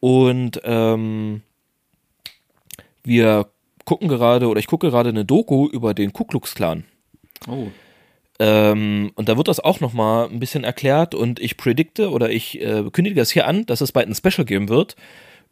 [0.00, 1.42] Und ähm,
[3.04, 3.46] wir
[3.84, 6.84] gucken gerade, oder ich gucke gerade eine Doku über den Ku Klux Klan.
[7.48, 7.68] Oh.
[8.38, 12.60] Ähm, und da wird das auch nochmal ein bisschen erklärt und ich predikte oder ich
[12.60, 14.96] äh, kündige das hier an, dass es bald ein Special geben wird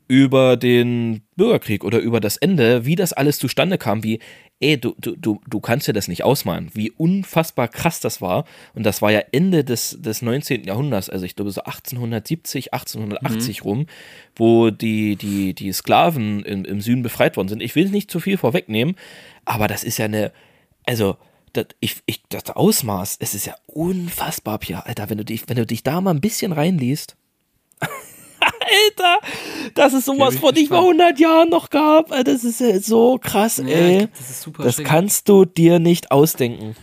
[0.06, 4.18] über den Bürgerkrieg oder über das Ende, wie das alles zustande kam, wie,
[4.60, 8.44] ey, du, du, du, du kannst dir das nicht ausmalen, wie unfassbar krass das war.
[8.74, 10.64] Und das war ja Ende des, des 19.
[10.64, 13.86] Jahrhunderts, also ich glaube so 1870, 1880 rum,
[14.36, 17.62] wo die, die, die Sklaven im, im Süden befreit worden sind.
[17.62, 18.96] Ich will nicht zu viel vorwegnehmen,
[19.44, 20.32] aber das ist ja eine,
[20.86, 21.16] also,
[21.52, 25.56] das, ich, ich, das Ausmaß, es ist ja unfassbar, Pia, Alter, wenn du dich, wenn
[25.56, 27.16] du dich da mal ein bisschen reinliest.
[28.64, 29.18] Alter,
[29.74, 31.00] dass es sowas ich vor nicht mal gespannt.
[31.00, 34.08] 100 Jahren noch gab, Alter, das ist ja so krass, Ja, ey.
[34.18, 36.76] das ist super Das kannst du dir nicht ausdenken.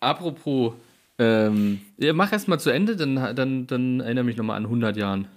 [0.00, 0.72] Apropos,
[1.18, 4.96] ähm, ja, mach erst mal zu Ende, dann, dann, dann erinnere mich nochmal an 100
[4.96, 5.28] Jahren.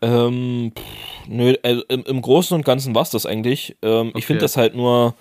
[0.00, 3.76] Ähm, pff, nö, also im, im Großen und Ganzen war es das eigentlich.
[3.82, 4.22] Ähm, Ich Okay.
[4.26, 5.14] finde das halt nur,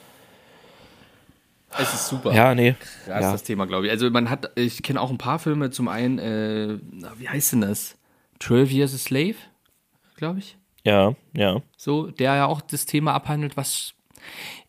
[1.77, 2.33] Es ist super.
[2.33, 2.75] ja, nee.
[3.05, 3.19] Das ja.
[3.27, 3.91] ist das Thema, glaube ich.
[3.91, 5.69] Also man hat, ich kenne auch ein paar Filme.
[5.71, 6.77] Zum einen, äh,
[7.17, 7.95] wie heißt denn das?
[8.41, 9.35] 12 Years a Slave,
[10.15, 10.57] glaube ich.
[10.83, 11.61] Ja, ja.
[11.77, 13.93] So, der ja auch das Thema abhandelt, was.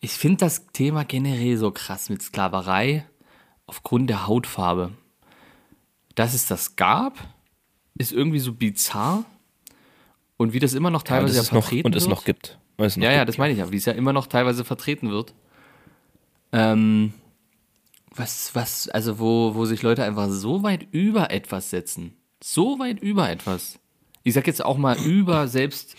[0.00, 3.06] Ich finde das Thema generell so krass mit Sklaverei
[3.66, 4.92] aufgrund der Hautfarbe.
[6.14, 7.18] Dass es das gab,
[7.98, 9.24] ist irgendwie so bizarr.
[10.36, 12.10] Und wie das immer noch ja teilweise das ja, ist noch, vertreten und es wird.
[12.10, 12.58] noch gibt.
[12.76, 13.28] Und es noch Ja, ja, gibt.
[13.30, 15.34] das meine ich ja, wie es ja immer noch teilweise vertreten wird.
[16.52, 17.14] Ähm,
[18.14, 22.16] was, was, also wo, wo sich Leute einfach so weit über etwas setzen.
[22.42, 23.78] So weit über etwas.
[24.24, 25.96] Ich sag jetzt auch mal über selbst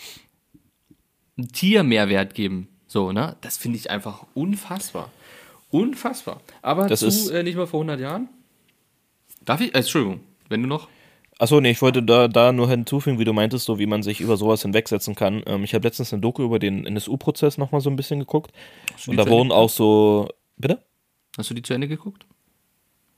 [1.38, 2.68] ein Tier Mehrwert geben.
[2.88, 3.36] So, ne?
[3.42, 5.10] Das finde ich einfach unfassbar.
[5.72, 6.42] Unfassbar.
[6.62, 8.30] Aber Das zu, ist- äh, nicht mal vor 100 Jahren.
[9.44, 9.74] Darf ich?
[9.74, 10.88] Äh, Entschuldigung, wenn du noch.
[11.40, 14.22] Achso, nee, ich wollte da, da nur hinzufügen, wie du meintest, so wie man sich
[14.22, 15.42] über sowas hinwegsetzen kann.
[15.48, 18.52] Ähm, ich habe letztens eine Doku über den NSU-Prozess nochmal so ein bisschen geguckt.
[19.08, 20.30] Und da wurden auch so.
[20.58, 20.84] Bitte?
[21.36, 22.26] Hast du die zu Ende geguckt?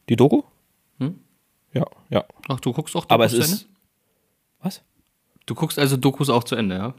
[0.08, 0.44] Die Doku?
[1.00, 1.20] Hm?
[1.76, 2.26] Ja, ja.
[2.48, 3.58] Ach, du guckst auch Dokus Aber es zu Ende?
[4.62, 4.82] Was?
[5.46, 6.94] Du guckst also Dokus auch zu Ende, ja?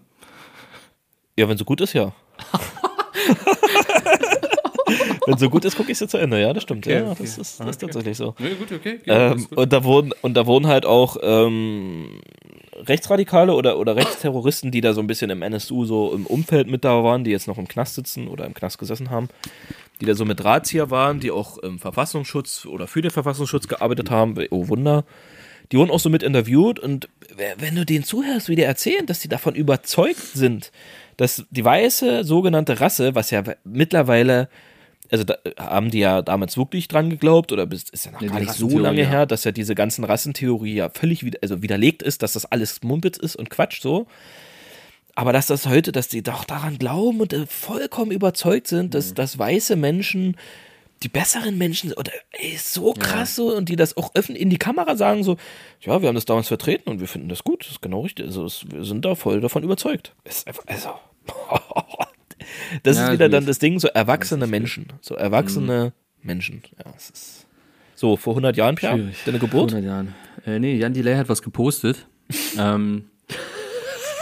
[1.37, 2.13] Ja, wenn so gut ist, ja.
[5.27, 6.41] Wenn so gut ist, gucke ich sie zu Ende.
[6.41, 6.87] Ja, das stimmt.
[6.87, 7.17] Okay, ja, okay.
[7.25, 8.35] das ist, das ist tatsächlich so.
[8.39, 9.01] Ja, gut, okay.
[9.07, 12.21] Ähm, und, da wurden, und da wurden halt auch ähm,
[12.75, 16.85] Rechtsradikale oder, oder Rechtsterroristen, die da so ein bisschen im NSU so im Umfeld mit
[16.85, 19.29] da waren, die jetzt noch im Knast sitzen oder im Knast gesessen haben,
[20.01, 24.11] die da so mit Drahtzieher waren, die auch im Verfassungsschutz oder für den Verfassungsschutz gearbeitet
[24.11, 24.37] haben.
[24.51, 25.05] Oh Wunder.
[25.73, 27.09] Die wurden auch so mit interviewt und
[27.59, 30.71] wenn du denen zuhörst, wie die erzählen, dass die davon überzeugt sind,
[31.17, 34.49] dass die weiße sogenannte Rasse, was ja mittlerweile
[35.11, 38.41] also da haben die ja damals wirklich dran geglaubt oder ist ja noch Ja, gar
[38.41, 39.09] nicht so lange ja.
[39.09, 42.83] her, dass ja diese ganzen Rassentheorie ja völlig wieder, also widerlegt ist, dass das alles
[42.83, 44.07] Mumpitz ist und Quatsch so.
[45.17, 48.91] Aber dass das heute, dass die doch daran glauben und äh, vollkommen überzeugt sind, Mhm.
[48.91, 50.37] dass, dass weiße Menschen
[51.03, 54.49] die besseren Menschen sind, oder ey, so krass so und die das auch öffentlich in
[54.49, 55.37] die Kamera sagen so,
[55.83, 58.25] ja, wir haben das damals vertreten und wir finden das gut, das ist genau richtig,
[58.27, 60.15] also es, wir sind da voll davon überzeugt.
[60.25, 60.89] Ist einfach, also,
[62.83, 65.93] das Ja, ist wieder dann das Ding, so erwachsene Menschen, so erwachsene
[66.23, 67.47] Menschen, ja, es ist
[67.95, 69.17] so, vor 100 Jahren, Pia, Schwierig.
[69.27, 69.73] deine Geburt?
[69.75, 70.15] 100 Jahren.
[70.47, 72.07] Äh, nee, Jan Delay hat was gepostet.
[72.59, 73.11] ähm,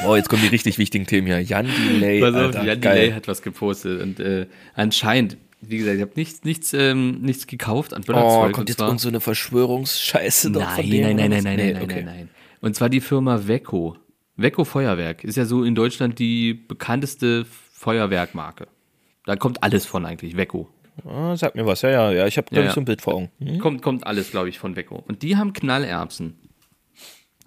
[0.07, 1.40] Oh, jetzt kommen die richtig wichtigen Themen hier.
[1.40, 2.95] Jan Delay, Pass auf, Alter, Jan geil.
[3.01, 7.47] Delay hat was gepostet und äh, anscheinend, wie gesagt, ich habe nichts, nichts, ähm, nichts
[7.47, 11.30] gekauft an Oh, kommt jetzt irgend so eine Verschwörungsscheiße doch von Nein, dem nein, nein,
[11.30, 11.95] nein, nein, Nee, nein, okay.
[12.03, 12.28] nein, nein.
[12.61, 13.97] Und zwar die Firma Weco.
[14.36, 18.66] Weco Feuerwerk ist ja so in Deutschland die bekannteste Feuerwerkmarke.
[19.26, 20.68] Da kommt alles von eigentlich, Weco.
[21.05, 22.26] Ah, sag mir was, ja, ja, ja.
[22.26, 23.30] Ich habe, glaube Ja, ich, so ein Bild vor Augen.
[23.40, 23.59] Hm?
[23.59, 25.03] Kommt, kommt alles, glaube ich, von Weco.
[25.09, 26.34] Und die haben Knallerbsen.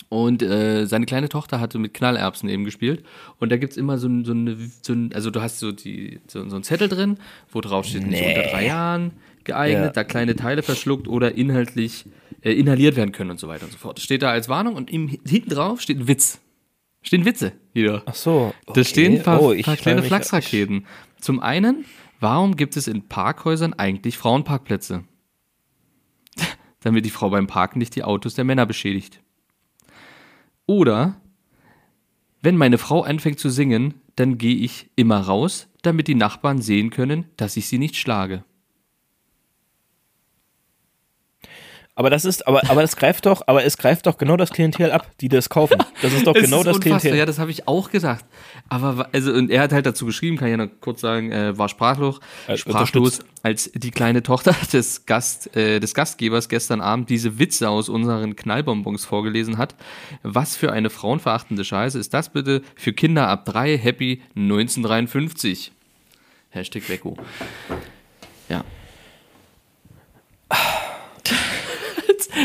[0.10, 3.04] Und äh, seine kleine Tochter hatte mit Knallerbsen eben gespielt.
[3.40, 6.20] Und da gibt's immer so, ein- so, eine, so ein, also du hast so, die,
[6.28, 7.18] so, so einen Zettel drin,
[7.52, 8.36] wo drauf steht, nicht Nee.
[8.38, 9.12] unter drei Jahren
[9.44, 9.92] geeignet, Ja.
[9.92, 12.06] da kleine Teile verschluckt oder inhaltlich
[12.42, 13.98] äh, inhaliert werden können und so weiter und so fort.
[13.98, 16.40] Das steht da als Warnung und im, hinten drauf steht ein Witz.
[17.02, 18.04] Stehen Witze wieder.
[18.06, 18.54] Ach so.
[18.74, 20.86] Da stehen ein paar, oh, ich paar kleine Flachsraketen.
[21.20, 21.84] Zum einen,
[22.22, 25.04] warum gibt es in Parkhäusern eigentlich Frauenparkplätze?
[26.82, 29.22] Damit die Frau beim Parken nicht die Autos der Männer beschädigt.
[30.68, 31.20] Oder,
[32.42, 36.92] wenn meine Frau anfängt zu singen, dann gehe ich immer raus, damit die Nachbarn sehen
[36.92, 38.44] können, dass ich sie nicht schlage.
[41.98, 44.92] Aber das ist, aber, aber es greift doch, aber es greift doch genau das Klientel
[44.92, 45.78] ab, die das kaufen.
[46.04, 47.00] Das ist doch Es genau ist das unfassbar.
[47.00, 47.18] Klientel.
[47.18, 48.24] Ja, das habe ich auch gedacht.
[48.70, 51.58] Aber also und er hat halt dazu geschrieben, kann ich ja noch kurz sagen, äh,
[51.58, 57.10] war sprachlos, Äh, sprachlos, als die kleine Tochter des Gast äh, des Gastgebers gestern Abend
[57.10, 59.74] diese Witze aus unseren Knallbonbons vorgelesen hat.
[60.22, 65.72] Was für eine frauenverachtende Scheiße ist das bitte für Kinder ab drei Happy 1953.
[66.52, 67.18] Hashtag Wecko.
[68.50, 68.64] Ja.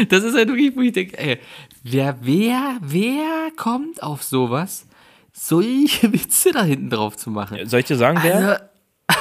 [0.09, 1.39] Das ist halt wirklich, wo ich denke, ey,
[1.83, 4.87] wer, wer, wer kommt auf sowas,
[5.33, 7.59] solche Witze da hinten drauf zu machen?
[7.67, 8.71] Soll ich dir sagen, wer?
[9.07, 9.19] Also,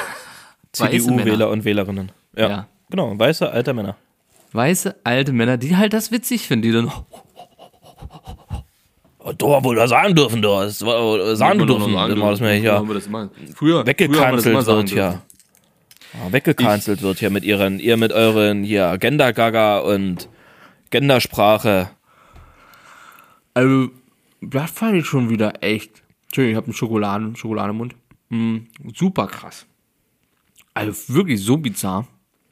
[0.72, 2.12] CDU-Wähler und Wählerinnen.
[2.36, 2.48] Ja.
[2.48, 2.66] Ja.
[2.90, 3.96] Genau, weiße alte Männer.
[4.52, 6.92] weiße alte Männer, die halt das witzig finden, die dann,
[9.38, 10.48] du wohl da sagen dürfen, du.
[10.48, 15.22] Äh, Sagen dürfen, immer, dass man hier wir das immer, früher, weggekanzelt wird hier.
[16.14, 20.28] Ja, weggekanzelt wird hier mit ihren, ihr mit euren hier Agenda-Gaga und
[20.92, 21.90] Gendersprache.
[23.54, 23.90] Also,
[24.40, 26.02] das fand ich schon wieder echt.
[26.26, 27.94] Entschuldigung, ich habe einen Schokoladen, Schokolademund.
[28.30, 28.58] Mm,
[28.94, 29.66] super krass.
[30.74, 32.06] Also wirklich so bizarr.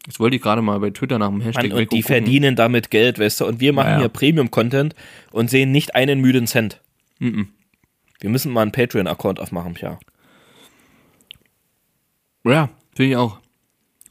[0.06, 2.02] Jetzt wollte ich gerade mal bei Twitter nach dem Hashtag Mann, und die gucken.
[2.02, 3.98] verdienen damit Geld, weißt du, und wir machen Ja, ja.
[4.00, 4.94] hier Premium-Content
[5.30, 6.80] und sehen nicht einen müden Cent.
[7.18, 7.48] Mhm.
[8.18, 9.98] Wir müssen mal einen Patreon-Account aufmachen, ja.
[12.44, 13.38] Ja, finde ich auch.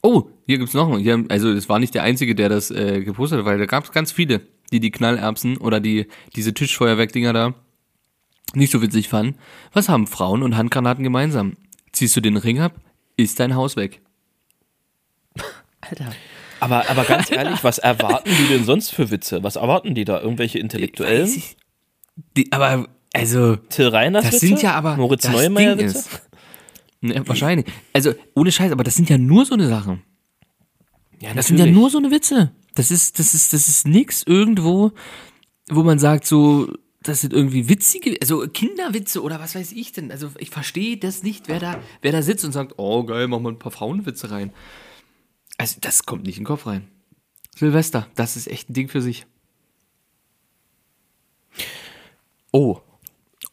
[0.02, 0.98] Oh, hier gibt's noch einen.
[1.00, 3.92] Hier, also das war nicht der Einzige, der das äh, gepostet hat, weil da gab's
[3.92, 4.40] ganz viele,
[4.72, 7.54] die die Knallerbsen oder die diese Tischfeuerwerkdinger da
[8.54, 9.36] nicht so witzig fanden.
[9.72, 11.56] Was haben Frauen und Handgranaten gemeinsam?
[11.92, 12.74] Ziehst du den Ring ab,
[13.16, 14.00] ist dein Haus weg.
[15.80, 16.12] Alter.
[16.60, 19.42] Aber, aber ganz ehrlich, was erwarten die denn sonst für Witze?
[19.42, 20.20] Was erwarten die da?
[20.20, 21.22] Irgendwelche Intellektuellen?
[21.22, 21.56] Weiß ich-
[22.36, 24.46] Die, aber, also, Till Reiners das Witze?
[24.48, 24.96] sind ja aber.
[24.96, 25.98] Moritz Neumeier Witze?
[25.98, 26.20] ist-
[27.02, 27.64] Ne, wahrscheinlich.
[27.94, 30.02] Also, ohne Scheiß, aber das sind ja nur so eine Sachen.
[31.20, 32.52] Ja, Das sind ja nur so eine Witze.
[32.74, 34.92] Das ist, das ist, das ist nix irgendwo,
[35.68, 40.10] wo man sagt, so, das sind irgendwie witzige, also Kinderwitze oder was weiß ich denn.
[40.10, 43.40] Also ich verstehe das nicht, wer da, wer da sitzt und sagt, oh geil, mach
[43.40, 44.52] mal ein paar Frauenwitze rein.
[45.58, 46.88] Also das kommt nicht in den Kopf rein.
[47.56, 49.26] Silvester, das ist echt ein Ding für sich.
[52.52, 52.80] Oh.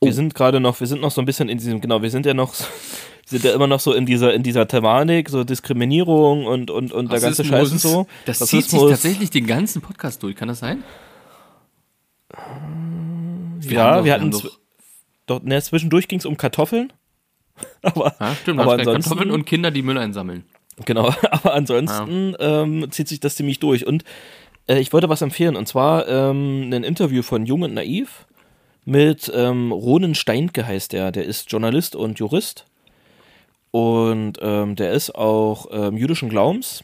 [0.01, 2.25] Wir sind gerade noch, wir sind noch so ein bisschen in diesem, genau, wir sind
[2.25, 2.53] ja noch,
[3.29, 7.11] sind ja immer noch so in dieser, in dieser Thematik, so Diskriminierung und, und, und
[7.11, 8.07] der ganze Scheiß und so.
[8.25, 8.89] Das zieht sich Rassismus.
[8.91, 10.83] tatsächlich den ganzen Podcast durch, kann das sein?
[13.59, 14.57] Wir ja, doch- wir hatten, doch-
[15.25, 16.93] doch, ne, zwischendurch ging es um Kartoffeln.
[17.81, 20.45] aber, Ja, stimmt, aber aber Kartoffeln ansonsten, und Kinder, die Müll einsammeln.
[20.85, 23.85] genau, aber ansonsten ähm, zieht sich das ziemlich durch.
[23.85, 24.03] Und
[24.67, 28.25] äh, ich wollte was empfehlen, und zwar ähm, ein Interview von Jung und Naiv
[28.85, 31.11] mit ähm, Ronen Steinke heißt der.
[31.11, 32.65] Der ist Journalist und Jurist.
[33.77, 36.83] Und ähm, der ist auch ähm, jüdischen Glaubens.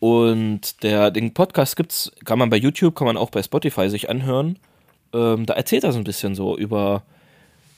[0.00, 4.10] Und der, den Podcast gibt's, kann man bei YouTube, kann man auch bei Spotify sich
[4.10, 4.58] anhören.
[5.12, 7.04] Ähm, da erzählt er so ein bisschen so über,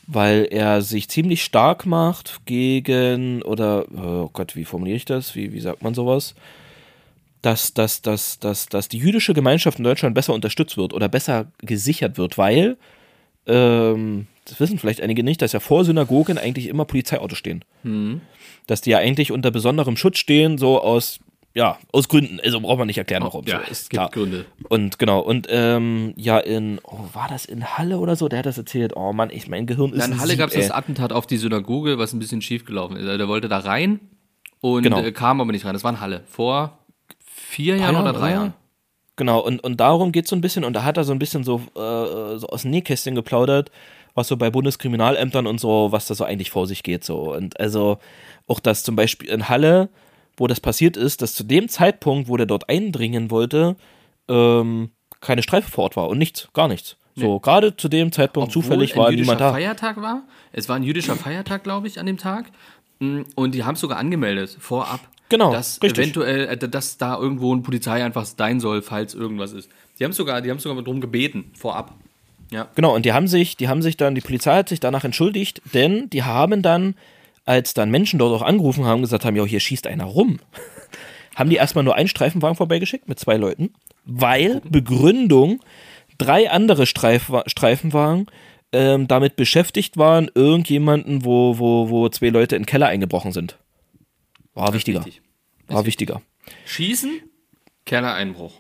[0.07, 5.35] weil er sich ziemlich stark macht gegen, oder, oh Gott, wie formuliere ich das?
[5.35, 6.35] Wie, wie sagt man sowas?
[7.43, 11.53] Dass, dass, dass, dass, dass die jüdische Gemeinschaft in Deutschland besser unterstützt wird oder besser
[11.59, 12.79] gesichert wird, weil,
[13.47, 17.65] ähm, das wissen vielleicht einige nicht, dass ja vor Synagogen eigentlich immer Polizeiautos stehen.
[18.67, 21.21] Dass die ja eigentlich unter besonderem Schutz stehen, so aus,
[21.55, 22.41] ja, aus Gründen.
[22.41, 23.45] Also braucht man nicht erklären, warum.
[23.47, 24.11] Ja, so ist gibt klar.
[24.11, 24.47] Gründe.
[24.69, 28.29] Und genau, und ähm, ja, in, oh, war das in Halle oder so?
[28.29, 28.95] Der hat das erzählt.
[28.97, 31.37] Oh Mann, ich, mein Gehirn ist Ja, in Halle gab es das Attentat auf die
[31.37, 33.05] Synagoge, was ein bisschen schief gelaufen ist.
[33.05, 34.01] Also Der wollte da rein
[34.61, 35.01] und Genau.
[35.01, 35.73] äh, kam aber nicht rein.
[35.75, 36.23] Das war in Halle.
[36.29, 36.79] Vor
[37.25, 38.37] vier Jahren Jahren, oder drei ja.
[38.37, 38.55] Jahren.
[39.17, 41.19] Genau, und, und darum geht es so ein bisschen, und da hat er so ein
[41.19, 43.71] bisschen so, äh, so aus dem Nähkästchen geplaudert,
[44.17, 47.05] was so bei Bundeskriminalämtern und so, was da so eigentlich vor sich geht.
[47.05, 47.35] So.
[47.35, 47.99] Und also
[48.47, 49.89] auch das zum Beispiel in Halle,
[50.37, 53.77] wo das passiert ist, dass zu dem Zeitpunkt, wo der dort eindringen wollte,
[54.29, 54.91] ähm,
[55.21, 56.97] keine Streife vor Ort war und nichts, gar nichts.
[57.19, 59.53] So, gerade zu dem Zeitpunkt zufällig Obwohl war ein jüdischer niemand da.
[59.53, 60.23] Feiertag war.
[60.53, 62.45] Es war ein jüdischer Feiertag, glaube ich, an dem Tag.
[62.99, 65.01] Mm, Und die haben es sogar angemeldet, vorab.
[65.31, 66.05] Genau, Dass richtig.
[66.05, 69.71] eventuell, äh, dass da irgendwo eine Polizei einfach sein soll, falls irgendwas ist.
[69.99, 71.95] Die haben sogar, die haben sogar darum gebeten, vorab.
[72.51, 72.69] Ja.
[72.75, 75.63] Genau, und die haben sich, die haben sich dann, die Polizei hat sich danach entschuldigt,
[75.75, 76.95] denn die haben dann,
[77.45, 80.39] als dann Menschen dort auch angerufen haben, gesagt haben, ja, hier schießt einer rum,
[81.37, 83.73] haben die erstmal nur einen Streifenwagen vorbeigeschickt mit zwei Leuten,
[84.05, 85.61] weil Begründung
[86.19, 88.27] drei andere Streif Streifenwagen
[88.73, 93.59] ähm, damit beschäftigt waren, irgendjemanden, wo, wo, wo zwei Leute in den Keller eingebrochen sind.
[94.55, 95.01] War wichtiger.
[95.05, 95.23] Wichtig.
[95.69, 96.23] War wichtiger.
[96.65, 97.21] Schießen,
[97.85, 98.53] Kellereinbruch.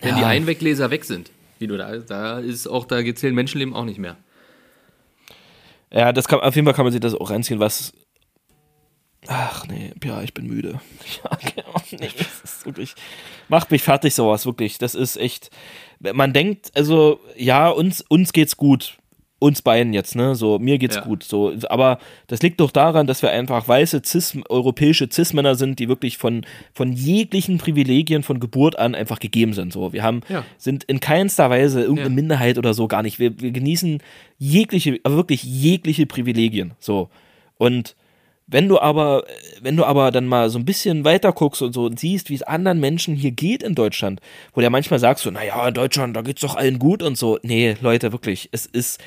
[0.00, 0.26] Wenn die Ja.
[0.28, 1.30] Einwegleser weg sind,
[1.62, 4.16] wie du da, da ist auch, da zählen Menschenleben auch nicht mehr.
[5.90, 7.92] Ja, das kann, auf jeden Fall kann man sich das auch reinziehen, was.
[9.28, 10.80] Ach nee, ja, ich bin müde.
[11.24, 12.94] Ja, genau, nee, das ist wirklich.
[13.48, 14.78] Macht mich fertig, sowas, wirklich.
[14.78, 15.50] Das ist echt.
[16.00, 18.98] Man denkt, also, ja, uns, uns geht's gut.
[19.42, 20.36] Uns beiden jetzt, ne?
[20.36, 21.00] So, mir geht's Ja.
[21.02, 21.24] gut.
[21.24, 25.88] So, aber das liegt doch daran, dass wir einfach weiße, cis, europäische Cis-Männer sind, die
[25.88, 29.72] wirklich von, von jeglichen Privilegien von Geburt an einfach gegeben sind.
[29.72, 30.44] So, wir haben, Ja.
[30.58, 32.14] sind in keinster Weise irgendeine Ja.
[32.14, 33.18] Minderheit oder so gar nicht.
[33.18, 34.00] Wir, wir genießen
[34.38, 36.74] jegliche, aber wirklich jegliche Privilegien.
[36.78, 37.08] So.
[37.58, 37.96] Und
[38.46, 39.24] wenn du aber,
[39.62, 42.34] wenn du aber dann mal so ein bisschen weiter guckst und so und siehst, wie
[42.34, 44.20] es anderen Menschen hier geht in Deutschland,
[44.52, 47.38] wo der manchmal sagst so, naja, in Deutschland, da geht's doch allen gut und so.
[47.42, 49.00] Nee, Leute, wirklich, es ist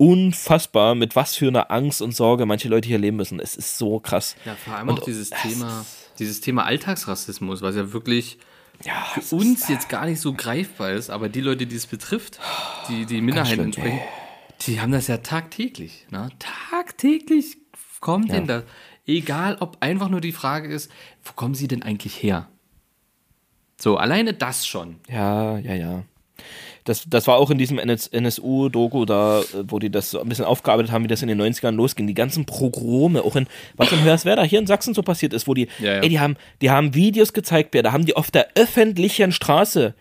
[0.00, 3.38] unfassbar, mit was für einer Angst und Sorge manche Leute hier leben müssen.
[3.38, 4.34] Es ist so krass.
[4.46, 5.84] Ja, vor allem Und auch dieses es Thema,
[6.18, 8.38] dieses Thema Alltagsrassismus, was ja wirklich
[8.82, 12.40] Ja, für uns jetzt gar nicht so greifbar ist, aber die Leute, die es betrifft,
[12.88, 14.00] die die Minderheiten schlimm, entsprechen,
[14.62, 16.06] die haben das ja tagtäglich.
[16.10, 16.30] Ne?
[16.70, 17.58] Tagtäglich
[18.00, 18.64] kommt denn das.
[19.06, 20.90] Egal, ob einfach nur die Frage ist,
[21.24, 22.48] wo kommen sie denn eigentlich her?
[23.78, 25.00] So, alleine das schon.
[25.08, 26.04] Ja, ja, ja.
[26.84, 30.28] Das, das war auch in diesem NS, NSU-Doku da, äh, wo die das so ein
[30.28, 32.06] bisschen aufgearbeitet haben, wie das in den 90ern losging.
[32.06, 35.54] Die ganzen Progrome, auch in, was in Hörswerda hier in Sachsen so passiert ist, wo
[35.54, 36.00] die, Ja, ja.
[36.02, 39.94] ey, die haben, die haben Videos gezeigt, da haben die auf der öffentlichen Straße,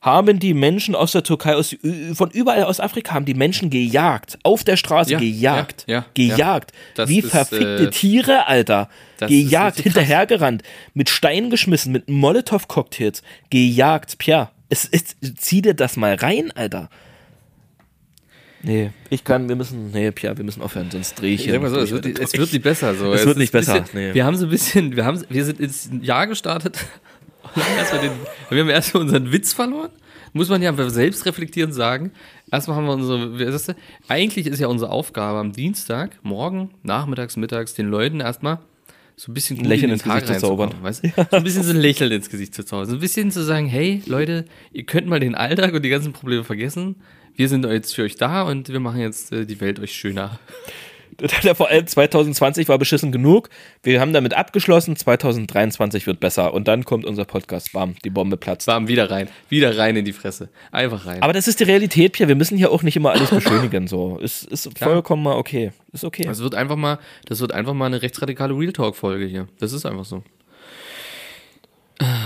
[0.00, 1.74] haben die Menschen aus der Türkei, aus,
[2.14, 4.38] von überall aus Afrika, haben die Menschen gejagt.
[4.44, 5.84] Auf der Straße Ja, gejagt.
[5.88, 6.72] ja, ja, gejagt.
[7.06, 8.88] Wie ist, verfickte äh, Tiere, Alter.
[9.18, 10.62] Gejagt, hinterhergerannt,
[10.94, 13.22] mit Steinen geschmissen, mit Molotow-Cocktails.
[13.50, 14.50] Gejagt, Pierre.
[14.68, 16.90] Es ist, zieh dir das mal rein, Alter.
[18.62, 21.52] Nee, ich kann, wir müssen, nee, Pierre, wir müssen aufhören, sonst drehe ich hier.
[21.52, 22.94] sag mal so, es wird, und es wird nicht besser.
[22.94, 23.12] So.
[23.12, 24.14] Es wird ist nicht besser, Bisschen, nee.
[24.14, 26.84] Wir haben so ein bisschen, wir, haben, wir sind ins Jahr gestartet.
[27.78, 28.10] erstmal den,
[28.50, 29.90] wir haben erstmal unseren Witz verloren.
[30.32, 32.12] Muss man ja selbst reflektieren sagen.
[32.50, 33.74] Erstmal haben wir unsere, das
[34.08, 38.58] eigentlich ist ja unsere Aufgabe am Dienstag, morgen, nachmittags, mittags, den Leuten erstmal
[39.18, 40.74] so ein bisschen gut Lächeln ins Gesicht zu zaubern.
[40.80, 41.04] Weißt?
[41.04, 41.08] du?
[41.08, 42.86] So ein bisschen so ein Lächeln ins Gesicht zu zaubern.
[42.86, 46.12] So ein bisschen zu sagen, hey Leute, ihr könnt mal den Alltag und die ganzen
[46.12, 46.94] Probleme vergessen.
[47.34, 50.38] Wir sind jetzt für euch da und wir machen jetzt äh, die Welt euch schöner.
[51.54, 53.48] Vor allem 2020 war beschissen genug.
[53.82, 54.94] Wir haben damit abgeschlossen.
[54.94, 56.54] 2023 wird besser.
[56.54, 57.72] Und dann kommt unser Podcast.
[57.72, 58.66] Bam, die Bombe platzt.
[58.66, 59.28] Bam, wieder rein.
[59.48, 60.48] Wieder rein in die Fresse.
[60.70, 61.22] Einfach rein.
[61.22, 62.28] Aber das ist die Realität, Pierre.
[62.28, 63.88] Wir müssen hier auch nicht immer alles beschönigen.
[63.88, 65.72] So, ist, ist vollkommen mal okay.
[65.92, 66.24] Ist okay.
[66.24, 69.48] das wird einfach mal, das wird einfach mal eine rechtsradikale Real Talk Folge hier.
[69.58, 70.22] Das ist einfach so.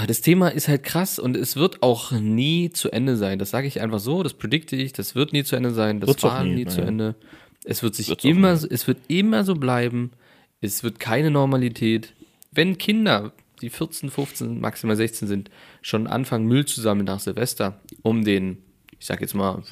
[0.07, 3.39] Das Thema ist halt krass und es wird auch nie zu Ende sein.
[3.39, 6.09] Das sage ich einfach so, das predikte ich, das wird nie zu Ende sein, das
[6.09, 6.83] Wird's war nie, nie, zu.
[6.83, 7.15] Ende.
[7.65, 10.11] Es wird sich Wird's immer, so- es wird immer so bleiben.
[10.61, 12.13] Es wird keine Normalität.
[12.51, 15.51] Wenn Kinder, die 14, 15, maximal 16 sind,
[15.81, 18.59] schon anfangen, Müll zu sammeln nach Silvester, um den,
[18.99, 19.63] ich sag jetzt mal,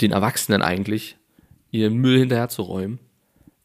[0.00, 1.16] den Erwachsenen eigentlich,
[1.70, 2.98] ihren Müll hinterherzuräumen,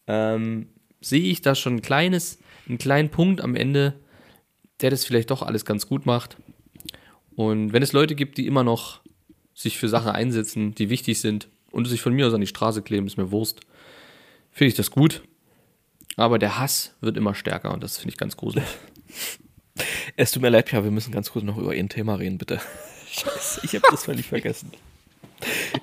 [0.08, 0.68] ähm,
[1.02, 4.00] sehe ich da schon ein kleines, einen kleinen Punkt am Ende,
[4.82, 6.38] der das vielleicht doch alles ganz gut macht.
[7.36, 9.02] Und wenn es Leute gibt, die immer noch
[9.54, 12.82] sich für Sachen einsetzen, die wichtig sind und sich von mir aus an die Straße
[12.82, 13.60] kleben, ist mir Wurst,
[14.52, 15.22] finde ich das gut.
[16.16, 18.66] Aber der Hass wird immer stärker und das finde ich ganz gruselig.
[20.16, 22.62] Es tut mir leid, Pia, wir müssen ganz kurz noch über ein Thema reden, bitte.
[23.12, 24.72] Scheiße, ich habe das völlig vergessen.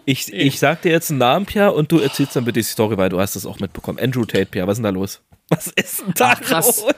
[0.06, 2.96] Ich, ich sag dir jetzt einen Namen, Pia, und du erzählst dann bitte die Story,
[2.96, 3.98] weil du hast das auch mitbekommen.
[3.98, 5.20] Andrew Tate, Pia, was ist denn da los?
[5.50, 6.80] Was ist denn da Ach, krass.
[6.80, 6.94] los?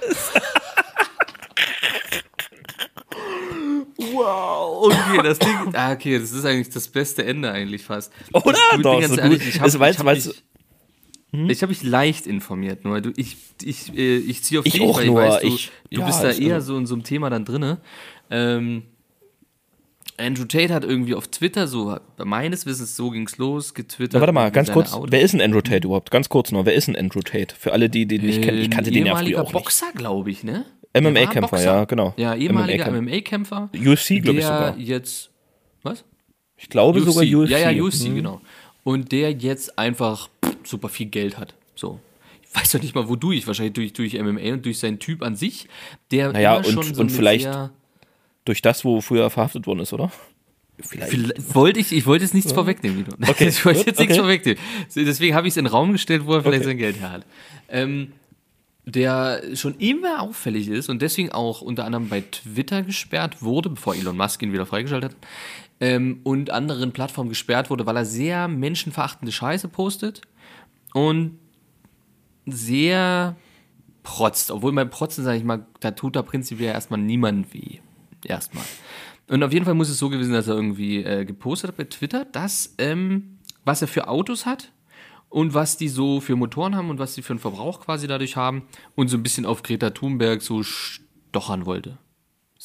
[3.99, 5.55] Wow, okay, das Ding.
[5.75, 8.13] Ah, okay, das ist eigentlich das beste Ende eigentlich fast.
[8.33, 8.55] Oder?
[8.71, 9.49] Ich bin Doch, ganz so ehrlich, gut.
[9.49, 10.45] ich hab- Das jetzt- ich hab mich-
[11.33, 11.51] Hm?
[11.51, 14.83] Ich habe mich leicht informiert, nur du, ich, ich, äh, ich ziehe auf Ich dich,
[14.83, 16.95] auch weil nur, ich weiß, du, ich- du ja, bist da eher so in so
[16.95, 17.79] einem Thema dann drinne.
[18.31, 18.85] Ähm,
[20.17, 24.15] Andrew Tate hat irgendwie auf Twitter so, meines Wissens, so ging's los, getwittert.
[24.15, 24.93] Na, warte mal, ganz kurz.
[24.93, 26.11] Autos- Wer ist ein Andrew Tate überhaupt?
[26.11, 26.65] Ganz kurz nur.
[26.67, 27.55] Wer ist ein Andrew Tate?
[27.59, 28.59] Für alle, die den nicht kennen.
[28.59, 29.51] Ich kannte den ja früher auch.
[29.53, 30.65] Boxer, glaube ich, ne?
[30.97, 32.15] MMA-Kämpfer, ja, genau.
[32.17, 33.69] Ja, ehemaliger MMA-Kämpfer.
[33.73, 33.91] MMA-Kämpfer.
[33.93, 34.79] UFC, glaube ich der sogar.
[34.79, 35.31] jetzt,
[35.83, 36.05] was?
[36.57, 37.51] Ich glaube sogar UFC.
[37.51, 38.15] Ja, ja, UFC, Hm.
[38.15, 38.41] genau.
[38.85, 41.55] Und der jetzt einfach pff, super viel Geld hat.
[41.75, 41.99] So.
[42.43, 43.45] Ich weiß doch nicht mal, wodurch.
[43.49, 45.67] Wahrscheinlich durch, durch MMA und durch seinen Typ an sich.
[46.13, 47.73] Der Naja, und- schon so und vielleicht- sehr-
[48.45, 50.11] Durch das, wo früher verhaftet worden ist, oder?
[50.81, 51.11] Vielleicht.
[51.11, 53.17] Vielleicht- Wollte ich, ich wollte jetzt nichts vorwegnehmen, Guido.
[53.31, 54.21] Okay, Ich wollte jetzt nichts okay.
[54.21, 54.61] vorwegnehmen.
[54.95, 56.71] Deswegen habe ich es in den Raum gestellt, wo er vielleicht Okay.
[56.71, 57.27] sein Geld her hat.
[57.69, 58.13] Ähm,
[58.87, 63.95] der schon immer auffällig ist und deswegen auch unter anderem bei Twitter gesperrt wurde, bevor
[63.95, 65.17] Elon Musk ihn wieder freigeschaltet hat,
[65.81, 70.21] ähm, und anderen Plattformen gesperrt wurde, weil er sehr menschenverachtende Scheiße postet
[70.93, 71.39] und
[72.47, 73.37] sehr
[74.03, 74.51] protzt.
[74.51, 77.79] Obwohl beim Protzen, sage ich mal, da tut da prinzipiell erstmal niemand weh.
[78.25, 78.65] Erstmal.
[79.29, 81.85] Und auf jeden Fall muss es so gewesen, dass er irgendwie äh, gepostet hat bei
[81.85, 84.73] Twitter, dass ähm, was er für Autos hat
[85.31, 88.37] und was die so für Motoren haben und was die für einen Verbrauch quasi dadurch
[88.37, 88.63] haben
[88.95, 91.99] und so ein bisschen auf Greta Thunberg so stochern wollte.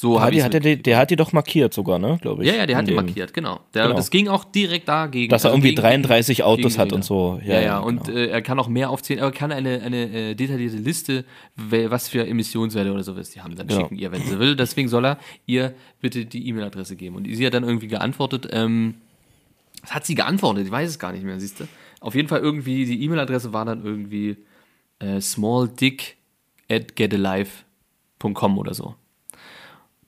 [0.01, 0.85] So ich's hat er, mitgekriegt.
[0.85, 2.17] der hat die doch markiert sogar, ne?
[2.21, 2.49] Glaube ich.
[2.49, 3.59] Ja, ja, der hat die markiert, genau.
[3.73, 3.97] Der, Genau.
[3.97, 5.29] Das ging auch direkt dagegen.
[5.29, 7.37] Dass er also irgendwie gegen- 33 Autos hat und so.
[7.43, 8.17] Ja, Ja, ja, und genau.
[8.17, 11.25] äh, er kann auch mehr aufzählen, aber er kann eine, eine äh, detaillierte Liste,
[11.57, 13.81] was für Emissionswerte oder sowas die haben, dann Genau.
[13.81, 14.55] schicken ihr, wenn sie will.
[14.55, 17.17] Deswegen soll er ihr bitte die E-Mail-Adresse geben.
[17.17, 18.93] Und sie hat dann irgendwie geantwortet, ähm,
[19.81, 20.65] was hat sie geantwortet?
[20.65, 21.67] Ich weiß es gar nicht mehr, siehst du?
[21.99, 24.37] Auf jeden Fall irgendwie, die E-Mail-Adresse war dann irgendwie
[24.99, 26.15] äh, smalldick
[26.71, 28.95] at getalive.com oder so.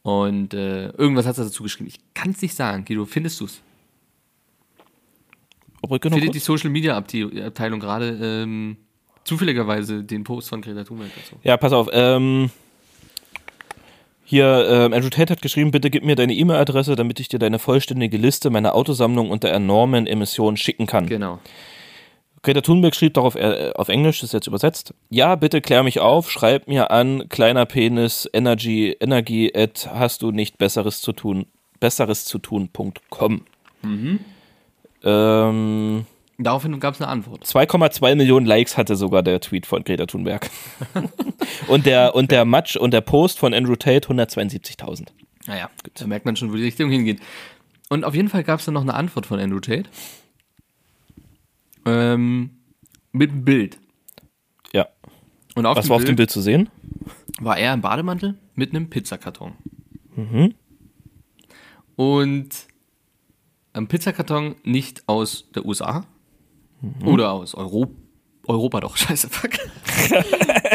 [0.03, 1.87] Und äh, irgendwas hat sie dazu geschrieben.
[1.87, 2.85] Ich kann es nicht sagen.
[2.85, 3.61] Guido, findest du es?
[6.01, 6.39] Findet die?
[6.39, 8.77] Social Media Abte- Abteilung gerade ähm,
[9.23, 11.35] zufälligerweise den Post von Greta Thunberg dazu?
[11.43, 11.89] Ja, pass auf.
[11.91, 12.51] Ähm,
[14.23, 17.59] hier, ähm, Andrew Tate hat geschrieben, bitte gib mir deine E-Mail-Adresse, damit ich dir deine
[17.59, 21.07] vollständige Liste meiner Autosammlung und der enormen Emissionen schicken kann.
[21.07, 21.39] Genau.
[22.43, 24.93] Greta Thunberg schrieb darauf äh, auf Englisch, das ist jetzt übersetzt.
[25.09, 30.31] Ja, bitte klär mich auf, schreib mir an, kleiner Penis, Energy, Energie, at hast du
[30.31, 31.45] nicht besseres zu tun,
[31.79, 33.45] besseres zu tun.com.
[35.03, 36.05] Ähm,
[36.37, 37.45] Daraufhin gab es eine Antwort.
[37.45, 40.49] 2,2 Millionen Likes hatte sogar der Tweet von Greta Thunberg.
[41.67, 45.07] und der, und der Match und der Post von Andrew Tate 172.000.
[45.45, 47.19] Naja, da merkt man schon, wo die Richtung hingeht.
[47.89, 49.89] Und auf jeden Fall gab es dann noch eine Antwort von Andrew Tate.
[51.85, 52.51] Ähm,
[53.11, 53.79] mit einem Bild.
[54.73, 54.87] Ja.
[55.55, 56.69] Und auf Was war auf Bild dem Bild zu sehen?
[57.41, 59.53] war er im Bademantel mit einem Pizzakarton.
[61.95, 62.49] Und
[63.73, 66.05] ein Pizzakarton nicht aus der USA
[67.03, 67.93] oder aus Europa.
[68.47, 69.51] Europa doch, scheiße, fuck.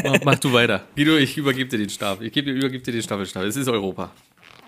[0.05, 0.87] mach, mach du weiter.
[0.95, 2.23] Guido, ich übergebe dir den Stab.
[2.23, 3.43] Ich gebe dir, übergebe dir den Staffelstab.
[3.45, 4.13] Es ist Europa.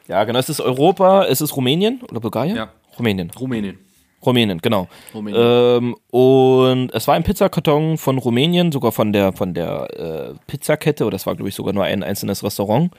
[0.09, 0.39] Ja, genau.
[0.39, 2.57] Es ist Europa, es ist Rumänien oder Bulgarien?
[2.57, 2.73] Ja.
[2.99, 3.31] Rumänien.
[3.31, 3.79] Rumänien.
[4.25, 4.89] Rumänien, genau.
[5.15, 5.43] Rumänien.
[5.43, 11.05] Ähm, und es war ein Pizzakarton von Rumänien, sogar von der, von der äh, Pizzakette,
[11.05, 12.91] oder das war, glaube ich, sogar nur ein einzelnes Restaurant.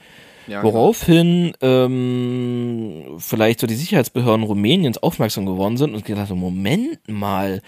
[0.46, 6.98] Ja, Woraufhin ähm, vielleicht so die Sicherheitsbehörden Rumäniens aufmerksam geworden sind und gedacht haben, Moment
[7.06, 7.62] mal,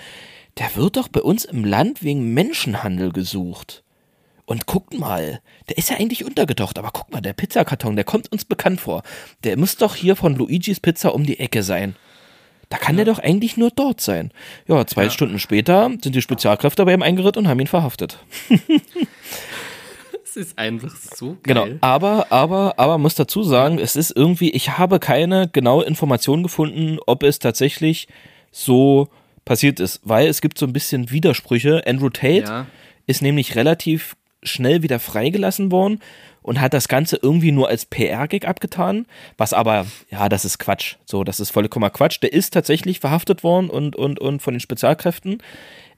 [0.58, 3.84] der wird doch bei uns im Land wegen Menschenhandel gesucht.
[4.44, 8.32] Und guckt mal, der ist ja eigentlich untergetaucht, aber guck mal, der Pizzakarton, der kommt
[8.32, 9.02] uns bekannt vor.
[9.44, 11.94] Der muss doch hier von Luigis Pizza um die Ecke sein.
[12.72, 14.30] Da kann der doch eigentlich nur dort sein.
[14.66, 18.18] Ja, zwei Stunden später sind die Spezialkräfte bei ihm eingeritten und haben ihn verhaftet.
[20.24, 21.78] Das ist einfach so Genau, geil.
[21.82, 26.98] aber, aber, aber muss dazu sagen, es ist irgendwie, ich habe keine genaue Information gefunden,
[27.06, 28.08] ob es tatsächlich
[28.50, 29.08] so
[29.44, 31.82] passiert ist, weil es gibt so ein bisschen Widersprüche.
[31.86, 32.66] Andrew Tate Ja.
[33.06, 36.00] ist nämlich relativ schnell wieder freigelassen worden
[36.42, 40.96] und hat das Ganze irgendwie nur als PR-Gig abgetan, was aber, ja, das ist Quatsch.
[41.04, 42.20] So, das ist vollkommener Quatsch.
[42.22, 45.42] Der ist tatsächlich verhaftet worden und, und, und von den Spezialkräften.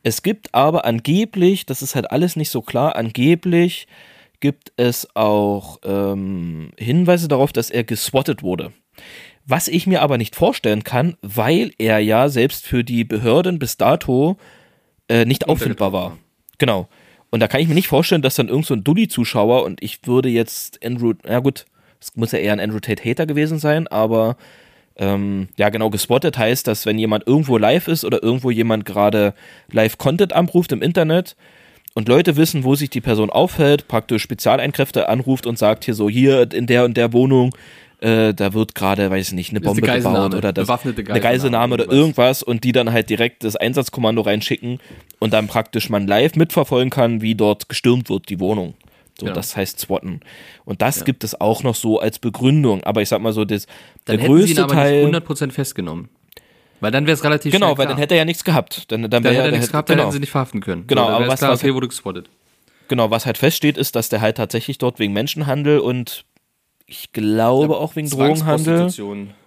[0.03, 3.87] Es gibt aber angeblich, das ist halt alles nicht so klar, angeblich
[4.41, 8.73] gibt es auch ähm, Hinweise darauf, dass er geswattet wurde.
[9.47, 13.79] Was ich mir aber nicht vorstellen kann, weil er ja selbst für die Behörden bis
[13.79, 14.37] dato
[15.09, 16.19] äh, nicht auffindbar war.
[16.59, 16.89] Genau.
[17.35, 20.07] Und da kann ich mir nicht vorstellen, dass dann irgend so ein Dulli-Zuschauer und ich
[20.07, 21.67] würde jetzt Andrew, ja gut,
[22.01, 24.37] es muss ja eher ein Andrew Tate-Hater gewesen sein, aber
[24.95, 29.35] ähm, ja genau, gespottet heißt, dass wenn jemand irgendwo live ist oder irgendwo jemand gerade
[29.73, 31.35] Live-Content anruft im Internet
[31.95, 36.09] und Leute wissen, wo sich die Person aufhält, praktisch Spezialeinkräfte anruft und sagt hier so,
[36.09, 37.53] hier in der und der Wohnung,
[38.05, 40.67] äh, da wird gerade, weiß ich nicht, eine Ist eine Bombe gebaut Geiselnahme, oder das,
[40.67, 42.43] bewaffnete eine Geiselnahme oder irgendwas.
[42.43, 44.79] und die dann halt direkt das Einsatzkommando reinschicken
[45.19, 48.75] und dann praktisch man live mitverfolgen kann, wie dort gestürmt wird, die Wohnung.
[49.19, 49.33] So, Ja.
[49.33, 50.21] das heißt Swatten.
[50.65, 52.83] Und das gibt es auch noch so als Begründung.
[52.85, 53.67] Aber ich sag mal so, das,
[54.07, 55.05] Dann der hätten sie ihn größte aber Teil.
[55.07, 56.09] nicht 100% festgenommen.
[56.81, 57.87] Weil dann wäre es relativ Genau, weil klar.
[57.89, 58.91] dann hätte er ja nichts gehabt.
[58.91, 60.07] Dann, dann, dann hätte ja- er nichts hätte- gehabt, dann genau.
[60.09, 60.87] hätten sie nicht verhaften können.
[60.89, 62.29] Genau, so, dann aber was- klar, okay, wurde gespottet.
[62.89, 66.25] Genau, was halt feststeht, ist, dass der halt tatsächlich dort wegen Menschenhandel und
[66.87, 68.91] ich glaube auch wegen Drogenhandel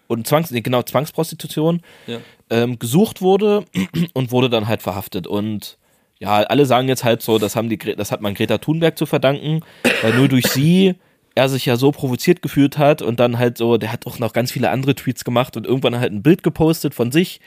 [0.08, 2.20] und Zwangs, nee, genau, Zwangsprostitution Ja.
[2.50, 3.66] ähm, gesucht wurde
[4.14, 5.28] und wurde dann halt verhaftet.
[5.28, 5.78] Und
[6.20, 9.06] ja, alle sagen jetzt halt so, das, haben die, das hat man Greta Thunberg zu
[9.06, 9.62] verdanken,
[10.02, 10.96] weil nur durch sie
[11.36, 14.34] er sich ja so provoziert gefühlt hat und dann halt so, der hat auch noch
[14.34, 17.40] ganz viele andere Tweets gemacht und irgendwann halt ein Bild gepostet von sich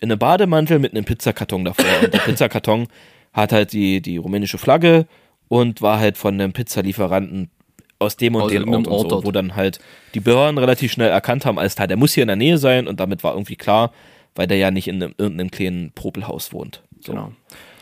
[0.00, 1.84] in einem Bademantel mit einem Pizzakarton davor.
[2.02, 2.86] Und der Pizzakarton
[3.34, 5.06] hat halt die, die rumänische Flagge
[5.48, 7.50] und war halt von einem Pizzalieferanten
[7.98, 9.80] aus dem und Aus dem irgendeinem Ort, und Ort so, wo dann halt
[10.14, 12.86] die Behörden relativ schnell erkannt haben, als Teil, der muss hier in der Nähe sein
[12.86, 13.92] und damit war irgendwie klar,
[14.34, 16.82] weil der ja nicht in einem, irgendeinem kleinen Popelhaus wohnt.
[17.00, 17.12] So.
[17.12, 17.32] Genau.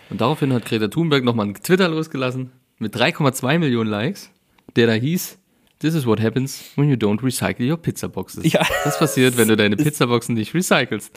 [0.08, 4.30] Und daraufhin hat Greta Thunberg nochmal einen Twitter losgelassen mit 3,2 Millionen Likes,
[4.76, 5.38] der da hieß,
[5.78, 8.50] This is what happens when you don't recycle your pizza boxes.
[8.50, 8.66] Ja.
[8.84, 11.14] Das passiert, wenn du deine Pizzaboxen nicht recycelst.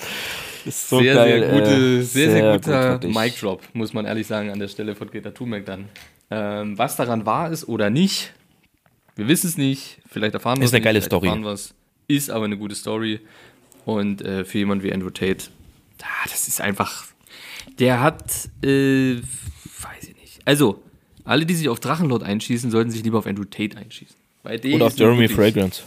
[0.65, 3.15] Ist so sehr, geil, sehr, gute, äh, sehr, sehr, guter gut.
[3.15, 5.85] Mic Drop, muss man ehrlich sagen, an der Stelle von Greta Thunberg dann.
[6.29, 8.33] Ähm, was daran wahr ist oder nicht,
[9.19, 9.99] wir wissen es nicht.
[10.09, 11.29] Vielleicht erfahren wir Ist es eine nicht, geile Story.
[12.07, 13.19] Ist aber eine gute Story.
[13.85, 15.45] Und äh, für jemanden wie Andrew Tate,
[16.01, 17.05] ah, das ist einfach.
[17.77, 20.39] Der hat, äh, weiß ich nicht.
[20.45, 20.81] Also,
[21.23, 24.15] alle, die sich auf Drachenlord einschießen, sollten sich lieber auf Andrew Tate einschießen.
[24.43, 25.83] Oder auf ist Jeremy Fragrance.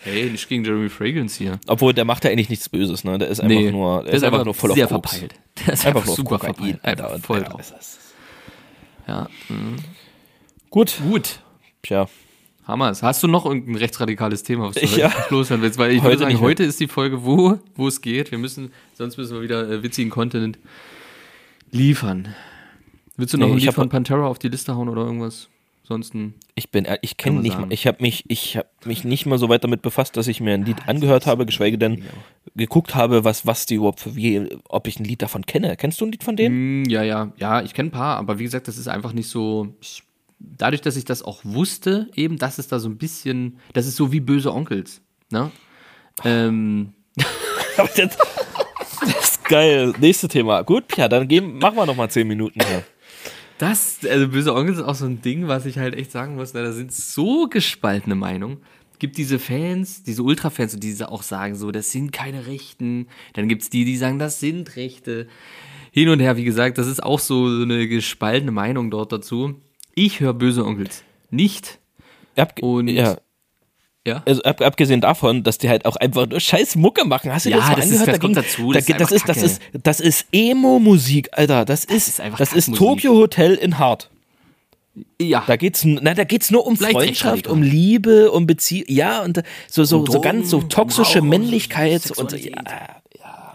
[0.00, 1.58] Hey, nicht gegen Jeremy Fragrance hier.
[1.66, 3.16] Obwohl, der macht ja eigentlich nichts Böses, ne?
[3.18, 5.12] Der ist einfach nur, der ist einfach, nur voll auf sehr Koks.
[5.12, 5.34] verpeilt.
[5.66, 6.84] Der ist Einfach einfach, nur auf super verpeilt.
[6.84, 7.60] Einfach voll drauf.
[7.60, 7.98] ist-
[9.06, 9.28] Ja.
[10.70, 11.38] Gut, Gut.
[11.84, 12.08] Tja.
[12.66, 13.02] Hammers.
[13.02, 15.12] Hast du noch irgendein rechtsradikales Thema, was du ja.
[15.30, 15.78] loswerden willst?
[15.78, 18.30] Weil ich Heute würde sagen, heute ist die Folge, wo, wo es geht.
[18.30, 20.58] Wir müssen, sonst müssen wir wieder äh, witzigen Content
[21.70, 22.34] liefern.
[23.16, 25.48] Willst du noch Nee, ein Lied von Pantera auf die Liste hauen oder irgendwas?
[25.82, 26.34] Ansonsten.
[26.54, 29.38] Ich bin, äh, ich kenne nicht, mal- ich habe mich, ich habe mich nicht mal
[29.38, 32.02] so weit damit befasst, dass ich mir ein Lied angehört habe, geschweige denn
[32.56, 35.76] geguckt habe, was, was die überhaupt für, wie, ob ich ein Lied davon kenne.
[35.76, 36.82] Kennst du ein Lied von denen?
[36.82, 39.28] Mm, ja, ja, ja, ich kenne ein paar, aber wie gesagt, das ist einfach nicht
[39.28, 39.74] so.
[39.82, 40.02] Ich,
[40.56, 43.58] dadurch, dass ich das auch wusste, eben, dass es da so ein bisschen.
[43.72, 45.00] Das ist so wie böse Onkels.
[45.30, 45.50] Ne?
[46.24, 46.92] Ähm,
[47.76, 48.16] das,
[49.18, 49.92] ist geil.
[49.98, 50.62] Nächstes Thema.
[50.62, 52.84] Gut, ja, dann geben, machen wir noch mal zehn Minuten hier.
[53.58, 56.54] Das, also böse Onkel ist auch so ein Ding, was ich halt echt sagen muss,
[56.54, 58.58] na, da sind so gespaltene Meinungen.
[58.98, 63.08] Gibt diese Fans, diese Ultra-Fans, die auch sagen, so, das sind keine Rechten.
[63.34, 65.28] Dann gibt's die, die sagen, das sind Rechte.
[65.92, 69.60] Hin und her, wie gesagt, das ist auch so eine gespaltene Meinung dort dazu.
[69.94, 71.78] Ich höre böse Onkels nicht.
[72.36, 73.16] Ab, Und- ja,
[74.06, 74.22] Ja.
[74.26, 77.32] also ab, abgesehen davon, dass die halt auch einfach nur scheiß Mucke machen.
[77.32, 78.08] Hast du Ja, das mal das ist- angehört?
[78.08, 80.26] das Da kommt ging- dazu, Da das geht, ist das, ist, das ist, das ist
[80.32, 81.64] Emo-Musik, Alter.
[81.64, 82.74] Das ist, ist einfach das ist.
[82.74, 84.10] Tokyo Hotel in Hart.
[85.20, 85.42] Ja.
[85.46, 89.82] Da geht's, na, da geht's nur um Freundschaft, um Liebe, um Beziehung, ja, und so,
[89.84, 92.54] so, Um so ganz so toxische Männlichkeit und so, Sexualität.
[92.54, 93.02] ja,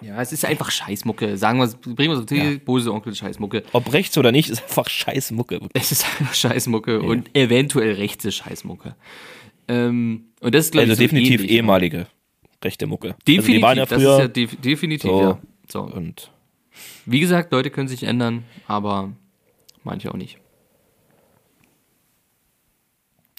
[0.02, 1.38] ja, es ist einfach Scheißmucke.
[1.38, 3.64] Sagen wir bringen wir es auf Titel, böse Onkel Scheißmucke.
[3.74, 5.60] ob rechts oder nicht, ist einfach scheiß Mucke.
[5.74, 8.96] Es ist einfach Scheißmucke und eventuell rechte Scheißmucke.
[9.68, 11.52] Ähm, und das ist, glaube Also ich, so definitiv ähnlich.
[11.52, 12.08] ehemalige
[12.64, 13.16] rechte Mucke.
[13.28, 15.22] Definitiv, also die waren ja das ist früher ja def definitiv, so.
[15.22, 15.40] ja.
[15.68, 15.82] So.
[15.82, 16.32] und
[17.06, 19.12] Wie gesagt, Leute können sich ändern, aber
[19.84, 20.38] manche auch nicht.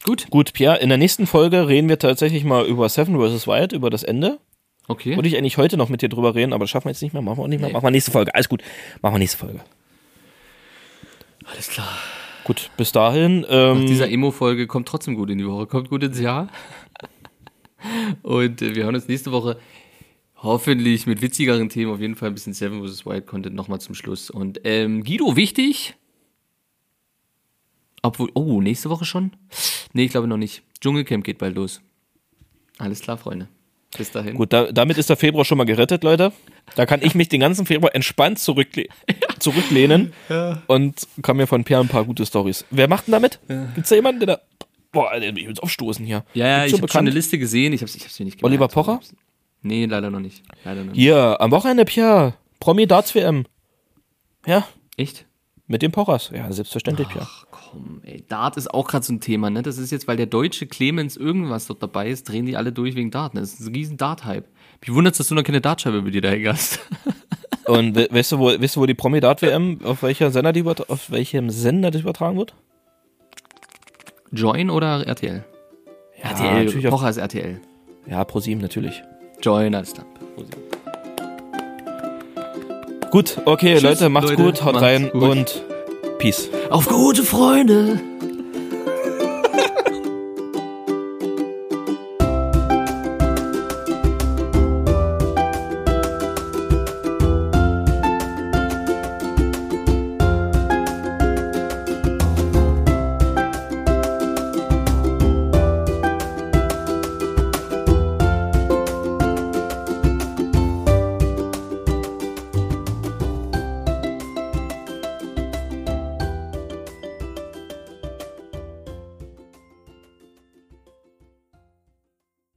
[0.02, 3.46] Gut, gut, Pierre, in der nächsten Folge reden wir tatsächlich mal über Seven vs.
[3.46, 4.38] Wild, über das Ende.
[4.90, 5.16] Okay.
[5.16, 7.12] Wollte ich eigentlich heute noch mit dir drüber reden, aber das schaffen wir jetzt nicht
[7.12, 7.22] mehr.
[7.22, 7.68] Machen wir auch nicht mehr.
[7.68, 7.72] Nee.
[7.72, 8.34] Machen wir nächste Folge.
[8.34, 8.62] Alles gut.
[9.02, 9.60] Machen wir nächste Folge.
[11.44, 11.88] Alles klar.
[12.44, 13.46] Gut, bis dahin.
[13.48, 16.48] Ähm, Nach dieser Emo-Folge kommt trotzdem gut in die Woche, kommt gut ins Jahr.
[18.22, 19.56] Und äh, wir hören uns nächste Woche
[20.42, 23.04] Hoffentlich mit witzigeren Themen, auf jeden Fall ein bisschen Seven vs.
[23.04, 24.30] Wild Content nochmal zum Schluss.
[24.30, 25.96] Und ähm, Guido, wichtig.
[28.00, 29.32] Obwohl, oh, nächste Woche schon?
[29.92, 30.62] Nee, ich glaube noch nicht.
[30.80, 31.82] Dschungelcamp geht bald los.
[32.78, 33.48] Alles klar, Freunde.
[33.96, 34.36] Bis dahin.
[34.36, 36.32] Gut, da, damit ist der Februar schon mal gerettet, Leute.
[36.76, 38.86] Da kann ich mich den ganzen Februar entspannt zurückle
[39.40, 40.12] zurücklehnen
[40.68, 42.64] und kann mir von Pierre ein paar gute Stories.
[42.70, 43.40] Wer macht denn damit?
[43.74, 44.40] Gibt's da jemanden, der da.
[44.92, 46.24] Boah, Alter, ich will aufstoßen hier.
[46.34, 47.72] Ja, ja, ich so habe schon eine Liste gesehen.
[47.72, 48.44] Ich habe ich hab's mir nicht gemerkt.
[48.44, 49.00] Oliver Pocher?
[49.62, 50.42] Nee, leider noch nicht.
[50.64, 51.00] Leider noch nicht.
[51.00, 52.34] Hier, am Wochenende, Pierre.
[52.60, 53.44] Promi Darts WM.
[54.46, 54.66] Ja,
[54.96, 55.26] Echt?
[55.66, 56.30] mit dem Pochers.
[56.34, 57.28] Ja, selbstverständlich, Pierre.
[57.70, 58.24] Komm, ey.
[58.28, 59.62] Dart ist auch gerade so ein Thema, ne?
[59.62, 62.96] Das ist jetzt, weil der deutsche Clemens irgendwas dort dabei ist, drehen die alle durch
[62.96, 63.34] wegen Dart.
[63.34, 63.40] Ne?
[63.40, 64.48] Das ist ein riesen Dart-Hype.
[64.80, 66.80] Mich wundert's, dass du noch keine Dartscheibe über dir da hast.
[67.66, 70.52] Und we weißt du, wo, weißt du, wo die Promi Dart WM, auf welcher Sender
[70.52, 72.54] die auf welchem Sender das übertragen wird?
[74.32, 75.44] Join oder RTL?
[76.22, 77.60] Ja, RTL, natürlich auf- Pocher ist RTL.
[78.06, 79.02] Ja, ProSieben natürlich.
[79.42, 80.06] Join, alles klar.
[83.10, 85.22] Gut, okay, Tschüss, Leute, macht's Leute, gut, haut macht's rein gut.
[85.22, 85.62] und
[86.20, 86.50] Peace.
[86.68, 87.98] Auf gute Freunde!